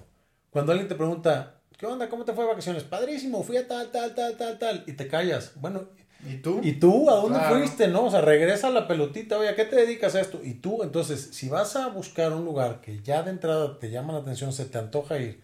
cuando 0.50 0.72
alguien 0.72 0.88
te 0.88 0.94
pregunta, 0.94 1.60
¿qué 1.76 1.86
onda? 1.86 2.08
¿Cómo 2.08 2.24
te 2.24 2.32
fue 2.32 2.44
de 2.44 2.50
vacaciones? 2.50 2.84
Padrísimo, 2.84 3.42
fui 3.42 3.56
a 3.56 3.66
tal, 3.68 3.90
tal, 3.90 4.14
tal, 4.14 4.36
tal, 4.36 4.58
tal. 4.58 4.84
Y 4.86 4.92
te 4.92 5.08
callas. 5.08 5.52
Bueno, 5.56 5.88
¿Y 6.26 6.36
tú? 6.36 6.60
¿y 6.62 6.74
tú 6.74 7.10
a 7.10 7.16
dónde 7.16 7.40
Claro. 7.40 7.56
fuiste? 7.56 7.88
No, 7.88 8.04
o 8.06 8.10
sea, 8.10 8.20
regresa 8.20 8.68
a 8.68 8.70
la 8.70 8.86
pelotita. 8.86 9.38
Oye, 9.38 9.48
¿a 9.48 9.56
qué 9.56 9.64
te 9.64 9.76
dedicas 9.76 10.14
a 10.14 10.20
esto? 10.20 10.40
Y 10.42 10.54
tú, 10.54 10.82
entonces, 10.84 11.30
si 11.32 11.48
vas 11.48 11.74
a 11.74 11.88
buscar 11.88 12.32
un 12.32 12.44
lugar 12.44 12.80
que 12.80 13.02
ya 13.02 13.22
de 13.24 13.30
entrada 13.30 13.78
te 13.80 13.90
llama 13.90 14.12
la 14.12 14.20
atención, 14.20 14.52
se 14.52 14.64
te 14.66 14.78
antoja 14.78 15.18
ir 15.18 15.42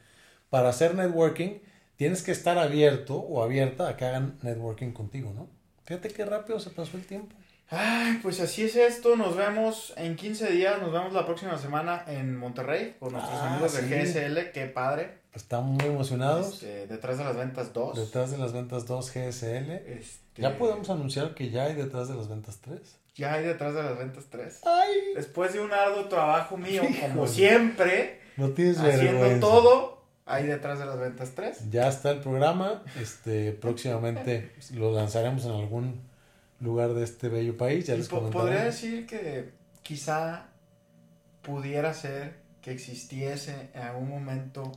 para 0.50 0.68
hacer 0.70 0.94
networking, 0.94 1.58
tienes 1.96 2.22
que 2.22 2.32
estar 2.32 2.58
abierto 2.58 3.16
o 3.16 3.42
abierta 3.42 3.88
a 3.88 3.96
que 3.96 4.04
hagan 4.04 4.38
networking 4.42 4.92
contigo, 4.92 5.32
¿no? 5.34 5.48
Fíjate 5.84 6.10
qué 6.10 6.24
rápido 6.24 6.60
se 6.60 6.70
pasó 6.70 6.96
el 6.96 7.04
tiempo. 7.06 7.34
Ay, 7.70 8.18
pues 8.22 8.40
así 8.40 8.62
es 8.64 8.76
esto. 8.76 9.14
Nos 9.16 9.36
vemos 9.36 9.92
en 9.96 10.16
15 10.16 10.50
días. 10.52 10.80
Nos 10.80 10.90
vemos 10.90 11.12
la 11.12 11.26
próxima 11.26 11.58
semana 11.58 12.02
en 12.06 12.34
Monterrey 12.36 12.96
con 12.98 13.12
nuestros 13.12 13.36
Ah, 13.38 13.52
amigos 13.54 13.72
sí. 13.72 13.84
de 13.86 14.04
GSL. 14.04 14.52
Qué 14.52 14.66
padre. 14.66 15.18
Estamos 15.34 15.70
muy 15.72 15.84
emocionados. 15.86 16.54
Este, 16.54 16.86
detrás 16.86 17.18
de 17.18 17.24
las 17.24 17.36
ventas 17.36 17.72
2. 17.74 17.98
Detrás 17.98 18.30
de 18.30 18.38
las 18.38 18.52
ventas 18.54 18.86
2 18.86 19.10
GSL. 19.12 19.70
Este, 19.86 20.40
Ya 20.42 20.56
podemos 20.56 20.88
anunciar 20.88 21.34
que 21.34 21.50
ya 21.50 21.64
hay 21.64 21.74
detrás 21.74 22.08
de 22.08 22.14
las 22.14 22.28
ventas 22.28 22.58
3. 22.62 22.80
Ya 23.16 23.34
hay 23.34 23.44
detrás 23.44 23.74
de 23.74 23.82
las 23.82 23.98
ventas 23.98 24.24
3. 24.30 24.60
¡Ay! 24.64 24.88
Después 25.14 25.52
de 25.52 25.60
un 25.60 25.72
arduo 25.72 26.06
trabajo 26.06 26.56
mío, 26.56 26.82
como 27.02 27.26
siempre, 27.26 28.20
No 28.38 28.48
tienes 28.50 28.78
haciendo 28.78 29.20
vergüenza. 29.20 29.40
todo, 29.40 29.97
hay 30.28 30.46
detrás 30.46 30.78
de 30.78 30.86
las 30.86 30.98
ventas 30.98 31.32
3. 31.34 31.70
Ya 31.70 31.88
está 31.88 32.10
el 32.10 32.20
programa. 32.20 32.82
Este, 33.00 33.52
próximamente 33.52 34.52
lo 34.74 34.92
lanzaremos 34.92 35.44
en 35.46 35.52
algún 35.52 36.00
lugar 36.60 36.94
de 36.94 37.04
este 37.04 37.28
bello 37.28 37.56
país. 37.56 37.86
Ya 37.86 37.96
les 37.96 38.08
po- 38.08 38.16
comentaré. 38.16 38.44
podría 38.44 38.64
decir 38.64 39.06
que 39.06 39.50
quizá 39.82 40.46
pudiera 41.42 41.94
ser 41.94 42.36
que 42.62 42.72
existiese 42.72 43.70
en 43.74 43.82
algún 43.82 44.08
momento 44.10 44.70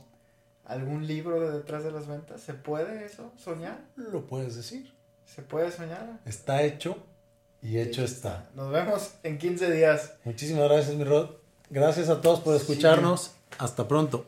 algún 0.64 1.06
libro 1.06 1.40
de 1.40 1.50
detrás 1.58 1.84
de 1.84 1.90
las 1.92 2.06
ventas. 2.06 2.40
¿Se 2.40 2.54
puede 2.54 3.04
eso? 3.04 3.32
¿Soñar? 3.36 3.80
Lo 3.96 4.26
puedes 4.26 4.56
decir. 4.56 4.92
¿Se 5.26 5.42
puede 5.42 5.70
soñar? 5.70 6.20
Está 6.24 6.62
hecho 6.62 6.96
y 7.60 7.78
hecho 7.78 8.04
está. 8.04 8.48
Nos 8.54 8.70
vemos 8.72 9.14
en 9.22 9.38
15 9.38 9.70
días. 9.70 10.14
Muchísimas 10.24 10.68
gracias, 10.68 10.94
mi 10.96 11.04
Rod. 11.04 11.30
Gracias 11.70 12.08
a 12.08 12.20
todos 12.20 12.40
por 12.40 12.54
escucharnos. 12.54 13.32
Hasta 13.58 13.86
pronto. 13.88 14.26